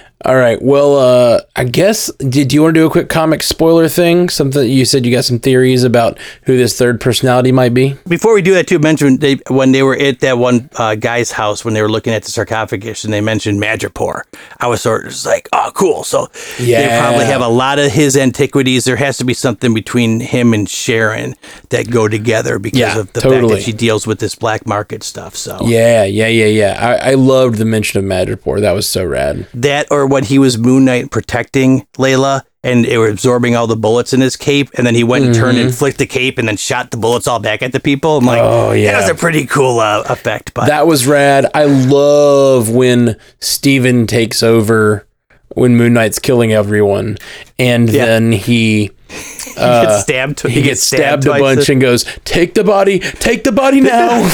All 0.23 0.35
right. 0.35 0.61
Well, 0.61 0.97
uh, 0.97 1.41
I 1.55 1.63
guess 1.63 2.11
did 2.17 2.53
you 2.53 2.61
want 2.61 2.75
to 2.75 2.79
do 2.81 2.85
a 2.85 2.89
quick 2.89 3.09
comic 3.09 3.41
spoiler 3.41 3.87
thing? 3.87 4.29
Something 4.29 4.69
you 4.69 4.85
said 4.85 5.05
you 5.05 5.11
got 5.11 5.25
some 5.25 5.39
theories 5.39 5.83
about 5.83 6.19
who 6.43 6.57
this 6.57 6.77
third 6.77 7.01
personality 7.01 7.51
might 7.51 7.73
be. 7.73 7.95
Before 8.07 8.33
we 8.33 8.41
do 8.41 8.53
that, 8.53 8.67
too, 8.67 8.77
mention 8.77 9.17
they 9.17 9.35
when 9.47 9.71
they 9.71 9.81
were 9.81 9.97
at 9.97 10.19
that 10.19 10.37
one 10.37 10.69
uh, 10.77 10.95
guy's 10.95 11.31
house 11.31 11.65
when 11.65 11.73
they 11.73 11.81
were 11.81 11.89
looking 11.89 12.13
at 12.13 12.23
the 12.23 12.31
sarcophagus 12.31 13.03
and 13.03 13.11
they 13.11 13.21
mentioned 13.21 13.61
Madripoor. 13.61 14.21
I 14.59 14.67
was 14.67 14.81
sort 14.81 15.05
of 15.05 15.11
just 15.11 15.25
like, 15.25 15.49
oh, 15.53 15.71
cool. 15.73 16.03
So 16.03 16.27
they 16.59 16.87
probably 16.99 17.25
have 17.25 17.41
a 17.41 17.47
lot 17.47 17.79
of 17.79 17.91
his 17.91 18.15
antiquities. 18.15 18.85
There 18.85 18.97
has 18.97 19.17
to 19.17 19.25
be 19.25 19.33
something 19.33 19.73
between 19.73 20.19
him 20.19 20.53
and 20.53 20.69
Sharon 20.69 21.35
that 21.69 21.89
go 21.89 22.07
together 22.07 22.59
because 22.59 22.79
Yeah, 22.79 22.99
of 22.99 23.13
the 23.13 23.21
fact 23.21 23.47
that 23.47 23.61
she 23.63 23.73
deals 23.73 24.05
with 24.05 24.19
this 24.19 24.35
black 24.35 24.67
market 24.67 25.03
stuff. 25.03 25.35
So 25.35 25.57
Yeah, 25.65 26.03
yeah, 26.03 26.27
yeah, 26.27 26.45
yeah. 26.45 26.97
I, 27.01 27.11
I 27.11 27.13
loved 27.15 27.57
the 27.57 27.65
mention 27.65 27.99
of 27.99 28.05
Madripoor. 28.05 28.61
That 28.61 28.73
was 28.73 28.87
so 28.87 29.03
rad. 29.03 29.47
that 29.55 29.87
or 29.89 30.10
when 30.11 30.23
he 30.23 30.37
was 30.37 30.57
Moon 30.57 30.85
Knight 30.85 31.09
protecting 31.11 31.87
Layla. 31.97 32.41
And 32.63 32.85
they 32.85 32.99
were 32.99 33.09
absorbing 33.09 33.55
all 33.55 33.65
the 33.65 33.75
bullets 33.75 34.13
in 34.13 34.21
his 34.21 34.35
cape, 34.37 34.69
and 34.75 34.85
then 34.85 34.93
he 34.93 35.03
went 35.03 35.25
and 35.25 35.33
turned 35.33 35.57
and 35.57 35.73
flicked 35.73 35.97
the 35.97 36.05
cape, 36.05 36.37
and 36.37 36.47
then 36.47 36.57
shot 36.57 36.91
the 36.91 36.97
bullets 36.97 37.27
all 37.27 37.39
back 37.39 37.63
at 37.63 37.71
the 37.71 37.79
people. 37.79 38.17
I'm 38.17 38.25
like, 38.25 38.39
Mm-hmm. 38.39 38.69
Oh, 38.69 38.71
yeah. 38.73 38.91
that 38.91 39.01
was 39.01 39.09
a 39.09 39.15
pretty 39.15 39.47
cool 39.47 39.79
uh, 39.79 40.03
effect. 40.07 40.53
But 40.53 40.67
That 40.67 40.85
was 40.85 41.07
rad. 41.07 41.47
I 41.55 41.63
love 41.65 42.69
when 42.69 43.17
Steven 43.39 44.05
takes 44.05 44.43
over 44.43 45.07
when 45.55 45.75
Moon 45.75 45.93
Knight's 45.93 46.19
killing 46.19 46.53
everyone, 46.53 47.17
and 47.57 47.89
Yeah. 47.89 48.05
then 48.05 48.31
he 48.31 48.91
he 49.11 49.53
gets 49.55 50.01
stabbed. 50.01 50.47
he 50.47 50.61
gets 50.61 50.83
stabbed, 50.83 51.25
a 51.25 51.29
bunch 51.29 51.69
and 51.69 51.81
goes, 51.81 52.05
"Take 52.23 52.53
the 52.53 52.63
body, 52.63 52.99
take 52.99 53.43
the 53.43 53.51
body 53.51 53.81
now." 53.81 54.19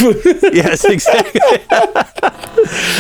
yes, 0.54 0.86
exactly. 0.90 1.42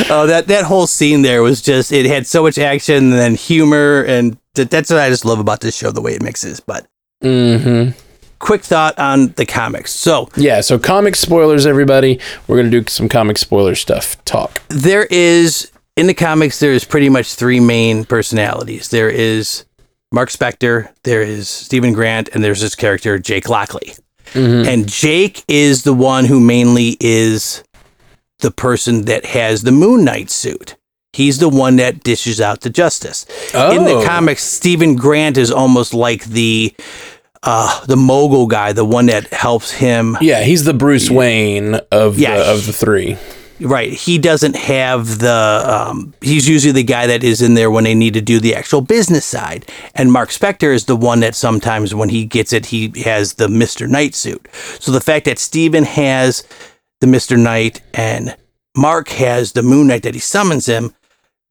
oh, 0.09 0.25
that 0.27 0.45
that 0.47 0.65
whole 0.65 0.87
scene 0.87 1.21
there 1.21 1.43
was 1.43 1.61
just 1.61 1.91
it 1.91 2.05
had 2.05 2.25
so 2.25 2.43
much 2.43 2.57
action 2.57 2.95
and 2.95 3.13
then 3.13 3.35
humor, 3.35 4.03
and 4.03 4.37
th- 4.55 4.69
that's 4.69 4.89
what 4.89 4.99
I 4.99 5.09
just 5.09 5.25
love 5.25 5.39
about 5.39 5.61
this 5.61 5.75
show, 5.75 5.91
the 5.91 6.01
way 6.01 6.13
it 6.13 6.21
mixes. 6.21 6.59
But 6.59 6.87
mm-hmm. 7.23 7.97
quick 8.39 8.63
thought 8.63 8.97
on 8.97 9.29
the 9.29 9.45
comics. 9.45 9.91
So 9.91 10.29
Yeah. 10.35 10.61
So 10.61 10.79
comic 10.79 11.15
spoilers, 11.15 11.65
everybody. 11.65 12.19
We're 12.47 12.57
gonna 12.57 12.69
do 12.69 12.83
some 12.87 13.09
comic 13.09 13.37
spoiler 13.37 13.75
stuff. 13.75 14.23
Talk. 14.25 14.61
there 14.69 15.05
is 15.05 15.71
in 15.95 16.07
the 16.07 16.13
comics 16.13 16.59
there 16.59 16.71
is 16.71 16.85
pretty 16.85 17.09
much 17.09 17.33
three 17.33 17.59
main 17.59 18.05
personalities. 18.05 18.89
There 18.89 19.09
is 19.09 19.65
Mark 20.11 20.29
Spector, 20.29 20.89
there 21.03 21.21
is 21.21 21.49
Stephen 21.49 21.93
Grant, 21.93 22.29
and 22.33 22.43
there's 22.43 22.61
this 22.61 22.75
character 22.75 23.19
Jake 23.19 23.49
Lockley. 23.49 23.93
And 24.33 24.87
Jake 24.87 25.43
is 25.47 25.83
the 25.83 25.93
one 25.93 26.25
who 26.25 26.39
mainly 26.39 26.97
is 26.99 27.63
the 28.39 28.51
person 28.51 29.05
that 29.05 29.25
has 29.25 29.63
the 29.63 29.71
Moon 29.71 30.03
Knight 30.03 30.29
suit. 30.29 30.75
He's 31.13 31.39
the 31.39 31.49
one 31.49 31.77
that 31.77 32.03
dishes 32.03 32.39
out 32.39 32.61
the 32.61 32.69
justice. 32.69 33.25
In 33.53 33.85
the 33.85 33.95
Oh. 33.95 34.05
comics, 34.05 34.43
Stephen 34.43 34.95
Grant 34.95 35.37
is 35.37 35.49
almost 35.51 35.93
like 35.93 36.25
the 36.25 36.73
uh, 37.43 37.85
the 37.85 37.95
mogul 37.95 38.47
guy, 38.47 38.73
the 38.73 38.83
one 38.83 39.05
that 39.05 39.27
helps 39.31 39.71
him. 39.71 40.17
Yeah, 40.19 40.43
he's 40.43 40.65
the 40.65 40.73
Bruce 40.73 41.09
Wayne 41.09 41.75
of 41.91 42.19
Yeah. 42.19 42.37
the, 42.37 42.51
of 42.51 42.65
the 42.65 42.73
three. 42.73 43.17
Right. 43.59 43.91
He 43.91 44.19
doesn't 44.19 44.55
have 44.55 45.17
the. 45.17 45.63
Um, 45.65 46.13
he's 46.21 46.47
usually 46.47 46.73
the 46.73 46.83
guy 46.83 47.07
that 47.07 47.23
is 47.23 47.41
in 47.41 47.55
there 47.55 47.71
when 47.71 47.85
they 47.85 47.95
need 47.95 48.13
to 48.13 48.21
do 48.21 48.39
the 48.39 48.53
actual 48.53 48.81
business 48.81 49.25
side. 49.25 49.65
And 49.95 50.11
Mark 50.11 50.29
Spector 50.29 50.73
is 50.73 50.85
the 50.85 50.95
one 50.95 51.21
that 51.21 51.33
sometimes 51.33 51.95
when 51.95 52.09
he 52.09 52.25
gets 52.25 52.53
it, 52.53 52.67
he 52.67 52.93
has 53.03 53.33
the 53.33 53.49
Mister 53.49 53.87
Knight 53.87 54.13
suit. 54.13 54.47
So 54.79 54.91
the 54.91 55.01
fact 55.01 55.25
that 55.25 55.39
Steven 55.39 55.85
has 55.85 56.43
the 57.01 57.07
Mister 57.07 57.35
Knight 57.35 57.81
and 57.95 58.37
Mark 58.75 59.09
has 59.09 59.53
the 59.53 59.63
Moon 59.63 59.87
Knight 59.87 60.03
that 60.03 60.13
he 60.13 60.19
summons 60.19 60.67
him. 60.67 60.93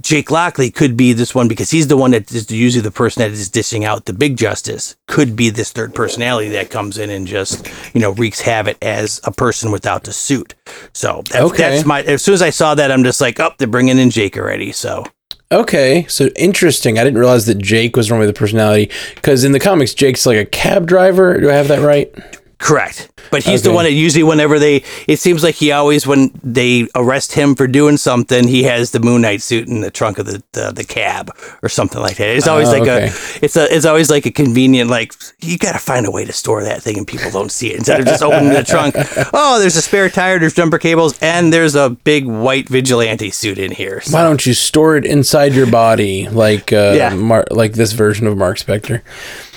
Jake 0.02 0.30
Lockley 0.30 0.70
could 0.70 0.96
be 0.96 1.12
this 1.14 1.34
one 1.34 1.48
because 1.48 1.70
he's 1.70 1.88
the 1.88 1.96
one 1.96 2.10
that 2.10 2.30
is 2.32 2.50
usually 2.50 2.82
the 2.82 2.90
person 2.90 3.22
that 3.22 3.30
is 3.30 3.48
dishing 3.48 3.84
out 3.84 4.04
the 4.04 4.12
big 4.12 4.36
justice. 4.36 4.94
Could 5.08 5.34
be 5.34 5.48
this 5.50 5.72
third 5.72 5.94
personality 5.94 6.50
that 6.50 6.70
comes 6.70 6.98
in 6.98 7.08
and 7.10 7.26
just 7.26 7.66
you 7.94 8.00
know 8.00 8.10
wreaks 8.10 8.40
havoc 8.40 8.76
as 8.82 9.20
a 9.24 9.32
person 9.32 9.70
without 9.72 10.04
the 10.04 10.12
suit. 10.12 10.54
So 10.92 11.22
that's, 11.30 11.44
Okay. 11.44 11.70
that's 11.70 11.86
my. 11.86 12.02
As 12.02 12.22
soon 12.22 12.34
as 12.34 12.42
I 12.42 12.50
saw 12.50 12.74
that, 12.74 12.92
I'm 12.92 13.04
just 13.04 13.20
like, 13.20 13.40
oh, 13.40 13.50
they're 13.58 13.66
bringing 13.66 13.98
in 13.98 14.10
Jake 14.10 14.36
already. 14.36 14.70
So 14.72 15.04
Okay, 15.50 16.04
so 16.08 16.26
interesting. 16.36 16.98
I 16.98 17.04
didn't 17.04 17.18
realize 17.18 17.46
that 17.46 17.58
Jake 17.58 17.96
was 17.96 18.08
normally 18.10 18.26
the 18.26 18.32
personality 18.32 18.90
because 19.14 19.44
in 19.44 19.52
the 19.52 19.60
comics, 19.60 19.94
Jake's 19.94 20.26
like 20.26 20.36
a 20.38 20.44
cab 20.44 20.86
driver. 20.86 21.40
Do 21.40 21.48
I 21.50 21.54
have 21.54 21.68
that 21.68 21.82
right? 21.84 22.12
Correct. 22.58 23.10
But 23.30 23.42
he's 23.42 23.62
the 23.62 23.72
one 23.72 23.84
that 23.84 23.92
usually, 23.92 24.22
whenever 24.22 24.58
they, 24.60 24.84
it 25.08 25.18
seems 25.18 25.42
like 25.42 25.56
he 25.56 25.72
always, 25.72 26.06
when 26.06 26.30
they 26.44 26.86
arrest 26.94 27.32
him 27.32 27.54
for 27.56 27.66
doing 27.66 27.96
something, 27.96 28.46
he 28.46 28.62
has 28.62 28.92
the 28.92 29.00
Moon 29.00 29.22
Knight 29.22 29.42
suit 29.42 29.66
in 29.68 29.80
the 29.80 29.90
trunk 29.90 30.18
of 30.18 30.26
the 30.26 30.42
the, 30.52 30.70
the 30.70 30.84
cab 30.84 31.30
or 31.62 31.68
something 31.68 32.00
like 32.00 32.16
that. 32.18 32.36
It's 32.36 32.46
always 32.46 32.68
Oh, 32.68 32.72
like 32.72 32.82
okay. 32.82 33.06
a, 33.06 33.44
it's 33.44 33.56
a, 33.56 33.74
it's 33.74 33.84
always 33.84 34.10
like 34.10 34.26
a 34.26 34.30
convenient, 34.30 34.88
like 34.90 35.12
you 35.40 35.58
got 35.58 35.72
to 35.72 35.78
find 35.78 36.06
a 36.06 36.10
way 36.10 36.24
to 36.24 36.32
store 36.32 36.62
that 36.64 36.82
thing 36.82 36.96
and 36.98 37.06
people 37.06 37.30
don't 37.32 37.50
see 37.50 37.72
it 37.72 37.76
instead 37.78 38.00
of 38.00 38.06
just 38.06 38.22
opening 38.22 38.52
the 38.52 38.62
trunk. 38.64 38.94
Oh, 39.32 39.58
there's 39.58 39.76
a 39.76 39.82
spare 39.82 40.08
tire, 40.08 40.38
there's 40.38 40.54
jumper 40.54 40.78
cables, 40.78 41.18
and 41.20 41.52
there's 41.52 41.74
a 41.74 41.90
big 41.90 42.26
white 42.26 42.68
vigilante 42.68 43.30
suit 43.30 43.58
in 43.58 43.70
here. 43.72 44.00
So, 44.00 44.16
Why 44.16 44.22
don't 44.22 44.44
you 44.46 44.54
store 44.54 44.96
it 44.96 45.04
inside 45.04 45.52
your 45.54 45.66
body 45.70 46.28
like 46.28 46.72
uh, 46.72 46.94
Yeah. 46.96 47.14
Mar- 47.14 47.46
like 47.50 47.72
this 47.72 47.92
version 47.92 48.26
of 48.26 48.36
Mark 48.36 48.58
Spector? 48.58 49.02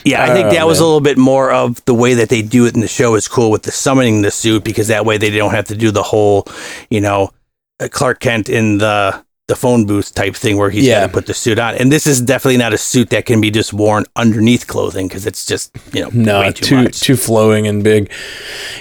Yeah, 0.06 0.24
I 0.24 0.34
think 0.34 0.48
Oh, 0.48 0.52
that 0.52 0.68
was 0.68 0.80
a 0.80 0.84
little 0.86 1.02
bit 1.02 1.18
more 1.18 1.52
of 1.52 1.84
the 1.86 1.94
way 1.94 2.14
that 2.16 2.30
they 2.30 2.42
do 2.42 2.66
it 2.66 2.76
in 2.76 2.82
the 2.82 2.88
show 2.88 3.16
is 3.16 3.28
cool 3.28 3.52
with 3.52 3.64
the 3.64 3.72
summoning 3.72 4.22
the 4.22 4.32
suit 4.32 4.64
because 4.64 4.88
that 4.88 5.06
way 5.06 5.18
they 5.18 5.30
don't 5.30 5.52
have 5.52 5.66
to 5.68 5.76
do 5.76 5.92
the 5.92 6.04
whole, 6.04 6.46
you 6.90 7.02
know, 7.02 7.32
uh, 7.80 7.88
Clark 7.92 8.20
Kent 8.20 8.50
in 8.50 8.78
the 8.80 9.24
the 9.48 9.56
phone 9.56 9.88
booth 9.88 10.14
type 10.14 10.36
thing 10.36 10.58
where 10.58 10.70
he's 10.70 10.86
Yeah. 10.86 11.00
got 11.02 11.08
to 11.08 11.14
put 11.14 11.26
the 11.26 11.34
suit 11.34 11.58
on. 11.58 11.74
And 11.74 11.92
this 11.92 12.06
is 12.06 12.22
definitely 12.22 12.58
not 12.58 12.72
a 12.72 12.78
suit 12.78 13.10
that 13.10 13.26
can 13.26 13.42
be 13.42 13.50
just 13.50 13.74
worn 13.74 14.06
underneath 14.16 14.68
clothing 14.68 15.08
because 15.08 15.26
it's 15.26 15.44
just 15.44 15.72
you 15.92 16.04
know 16.04 16.10
No, 16.14 16.40
way 16.42 16.52
too 16.52 16.84
too, 16.84 16.88
too, 16.90 17.16
flowing 17.16 17.66
and 17.66 17.84
big. 17.84 18.12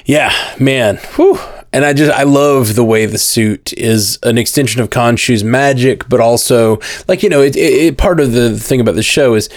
Yeah, 0.04 0.30
man. 0.60 0.98
Whew. 1.16 1.38
And 1.72 1.84
I 1.86 1.92
just 1.94 2.12
I 2.12 2.22
love 2.24 2.74
the 2.74 2.84
way 2.84 3.06
the 3.06 3.16
suit 3.18 3.72
is 3.74 4.18
an 4.22 4.36
extension 4.38 4.80
of 4.82 4.90
Khonshu's 4.90 5.42
magic, 5.44 6.06
but 6.08 6.20
also 6.20 6.80
like 7.08 7.22
you 7.22 7.30
know 7.30 7.40
it, 7.42 7.56
it, 7.56 7.72
it 7.72 7.96
part 7.98 8.20
of 8.20 8.32
the 8.32 8.58
thing 8.58 8.80
about 8.80 8.94
the 8.94 9.02
show 9.02 9.34
is. 9.34 9.48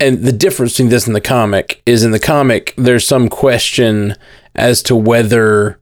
And 0.00 0.22
the 0.24 0.32
difference 0.32 0.72
between 0.72 0.88
this 0.90 1.06
and 1.06 1.14
the 1.16 1.20
comic 1.20 1.82
is 1.86 2.04
in 2.04 2.10
the 2.10 2.18
comic, 2.20 2.74
there's 2.76 3.06
some 3.06 3.28
question 3.28 4.14
as 4.54 4.82
to 4.84 4.96
whether 4.96 5.80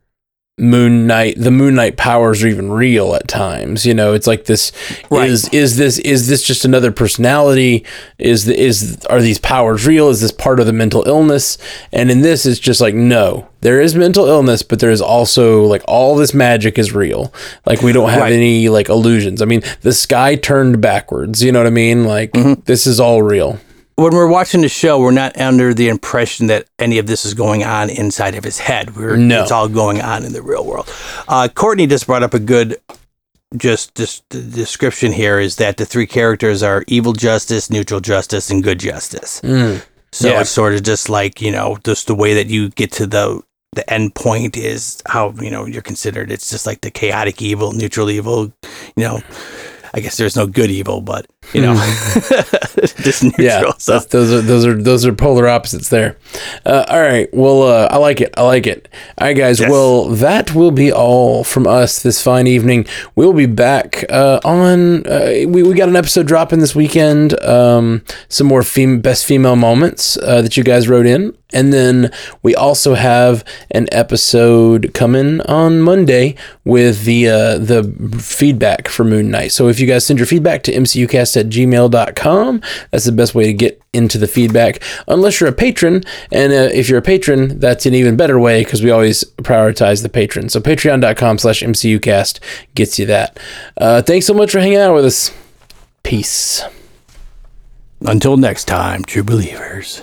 Moon 0.57 1.09
Knight, 1.09 1.35
the 1.37 1.51
Moon 1.51 1.75
Knight 1.75 1.97
powers 1.97 2.45
are 2.45 2.47
even 2.47 2.71
real 2.71 3.13
at 3.17 3.27
times. 3.27 3.85
You 3.85 3.93
know, 3.93 4.15
it's 4.15 4.29
like 4.29 4.45
this 4.45 4.71
Right. 5.11 5.29
is 5.29 5.49
is 5.53 5.77
this 5.77 5.99
is 5.99 6.29
this 6.29 6.45
just 6.45 6.65
another 6.65 6.93
personality? 6.93 7.85
Is 8.21 8.45
the 8.45 8.57
is 8.57 9.05
are 9.07 9.21
these 9.21 9.41
powers 9.41 9.85
real? 9.85 10.11
Is 10.11 10.21
this 10.21 10.31
part 10.31 10.61
of 10.61 10.67
the 10.67 10.73
mental 10.73 11.03
illness? 11.09 11.59
And 11.93 12.09
in 12.09 12.21
this, 12.21 12.47
it's 12.47 12.61
just 12.61 12.81
like 12.81 12.95
no, 12.95 13.49
there 13.63 13.81
is 13.81 13.97
mental 13.97 14.27
illness, 14.29 14.63
but 14.63 14.79
there 14.79 14.93
is 14.93 15.01
also 15.03 15.65
like 15.65 15.83
all 15.89 16.15
this 16.15 16.33
magic 16.35 16.79
is 16.79 16.93
real. 16.95 17.35
Like 17.67 17.83
we 17.83 17.93
don't 17.93 18.11
have 18.11 18.21
Right. 18.21 18.33
any 18.33 18.69
like 18.69 18.89
illusions. 18.89 19.43
I 19.43 19.47
mean, 19.47 19.63
the 19.81 19.93
sky 19.93 20.37
turned 20.37 20.81
backwards. 20.81 21.43
You 21.43 21.51
know 21.51 21.59
what 21.59 21.67
I 21.67 21.71
mean? 21.71 22.05
Like 22.05 22.31
Mm-hmm. 22.31 22.61
this 22.67 22.87
is 22.87 23.01
all 23.01 23.23
real. 23.23 23.59
When 23.97 24.13
we're 24.13 24.27
watching 24.29 24.63
the 24.63 24.69
show, 24.69 24.99
we're 24.99 25.13
not 25.13 25.39
under 25.41 25.73
the 25.73 25.89
impression 25.89 26.49
that 26.49 26.67
any 26.81 26.99
of 26.99 27.07
this 27.07 27.25
is 27.25 27.33
going 27.33 27.63
on 27.63 27.91
inside 27.91 28.35
of 28.35 28.43
his 28.43 28.59
head. 28.59 28.97
We're 28.97 29.17
No. 29.17 29.43
it's 29.43 29.53
all 29.53 29.69
going 29.69 30.01
on 30.01 30.25
in 30.25 30.33
the 30.33 30.43
real 30.43 30.65
world. 30.67 30.91
Uh, 31.29 31.47
Courtney 31.55 31.87
just 31.87 32.07
brought 32.07 32.23
up 32.25 32.35
a 32.35 32.41
good 32.41 32.77
just 33.57 33.95
just 33.95 34.29
description 34.31 35.13
here 35.13 35.39
is 35.39 35.57
that 35.57 35.77
the 35.77 35.87
three 35.87 36.07
characters 36.09 36.61
are 36.61 36.83
evil 36.89 37.13
justice, 37.13 37.71
neutral 37.71 38.01
justice, 38.01 38.51
and 38.51 38.65
good 38.65 38.81
justice. 38.81 39.41
So 40.11 40.29
Yeah. 40.29 40.41
it's 40.41 40.51
sort 40.51 40.75
of 40.75 40.83
just 40.83 41.09
like 41.09 41.41
you 41.41 41.53
know, 41.53 41.79
just 41.85 42.09
the 42.09 42.17
way 42.17 42.35
that 42.35 42.49
you 42.49 42.71
get 42.71 42.91
to 42.93 43.07
the 43.07 43.43
the 43.77 43.89
end 43.93 44.15
point 44.17 44.57
is 44.57 45.03
how 45.07 45.35
you 45.41 45.51
know 45.51 45.67
you're 45.67 45.83
considered. 45.83 46.33
It's 46.33 46.51
just 46.51 46.67
like 46.67 46.81
the 46.81 46.91
chaotic 46.91 47.41
evil, 47.41 47.71
neutral 47.71 48.11
evil. 48.11 48.53
You 48.97 49.05
know, 49.05 49.21
I 49.93 50.01
guess 50.01 50.17
there's 50.17 50.35
no 50.37 50.49
good 50.49 50.71
evil, 50.73 51.01
but 51.01 51.27
you 51.53 51.61
know, 51.63 51.75
just 53.03 53.23
neutral. 53.23 53.43
Yeah, 53.43 53.73
so 53.79 53.99
those 54.01 54.33
are 54.33 54.41
those 54.41 54.67
are 54.67 54.75
those 54.75 55.07
are 55.07 55.13
polar 55.13 55.49
opposites 55.49 55.89
there. 55.89 56.17
Uh, 56.65 56.85
all 56.89 57.01
right, 57.01 57.29
well, 57.33 57.63
uh, 57.63 57.89
I 57.91 57.99
like 57.99 58.21
it. 58.21 58.35
I 58.37 58.43
like 58.43 58.67
it. 58.67 58.89
All 59.19 59.27
right, 59.27 59.37
guys. 59.37 59.61
Yes. 59.61 59.71
Well, 59.71 60.07
that 60.07 60.55
will 60.55 60.71
be 60.71 60.93
all 60.93 61.45
from 61.45 61.67
us 61.67 62.03
this 62.03 62.23
fine 62.23 62.47
evening. 62.47 62.87
We'll 63.15 63.33
be 63.33 63.47
back 63.47 64.05
uh, 64.09 64.41
on. 64.45 65.07
Uh, 65.07 65.45
we 65.49 65.63
we 65.63 65.75
got 65.75 65.89
an 65.89 65.97
episode 65.97 66.27
dropping 66.27 66.61
this 66.61 66.75
weekend. 66.75 67.39
Um, 67.43 68.03
some 68.29 68.47
more 68.47 68.63
fem- 68.63 69.01
best 69.01 69.25
female 69.25 69.57
moments 69.57 70.17
uh, 70.19 70.43
that 70.43 70.57
you 70.57 70.65
guys 70.65 70.89
wrote 70.89 71.07
in, 71.07 71.37
and 71.53 71.73
then 71.73 72.11
we 72.43 72.55
also 72.55 72.95
have 72.95 73.45
an 73.71 73.89
episode 73.93 74.93
coming 74.95 75.41
on 75.43 75.81
Monday 75.81 76.35
with 76.65 77.05
the 77.05 77.29
uh, 77.29 77.59
the 77.59 77.85
feedback 78.19 78.89
for 78.89 79.05
Moon 79.05 79.31
Knight. 79.31 79.53
So 79.53 79.69
if 79.69 79.79
you 79.79 79.87
guys 79.87 80.05
send 80.05 80.19
your 80.19 80.27
feedback 80.27 80.63
to 80.65 80.73
mcucast 80.73 81.34
at 81.37 81.47
gmail.com, 81.47 82.61
that's 82.91 83.05
the 83.05 83.13
best 83.13 83.35
way 83.35 83.45
to 83.45 83.53
get 83.53 83.81
into 83.93 84.19
the 84.19 84.27
feedback. 84.27 84.83
Unless 85.09 85.41
you're 85.41 85.49
a 85.51 85.53
patron, 85.53 86.05
and 86.33 86.53
uh, 86.53 86.71
if 86.73 86.89
you're 86.89 86.99
a 86.99 87.03
patron, 87.03 87.59
that's 87.59 87.87
an 87.87 87.95
even 87.95 88.17
better 88.17 88.39
way 88.39 88.65
because 88.65 88.83
we 88.83 88.91
always 88.91 89.25
prioritize 89.39 90.03
the 90.03 90.09
patron. 90.09 90.49
So 90.49 90.61
patreon.com 90.61 91.39
slash 91.39 91.63
mcucast 91.63 92.41
gets 92.75 92.99
you 92.99 93.07
that. 93.07 93.39
Uh, 93.77 94.03
thanks 94.03 94.27
so 94.27 94.35
much 94.35 94.53
for 94.53 94.61
hanging 94.61 94.79
out 94.79 94.95
with 94.95 95.05
us. 95.05 95.33
Peace. 96.03 96.63
until 98.03 98.37
next 98.37 98.65
time, 98.65 99.03
true 99.05 99.25
believers. 99.25 100.03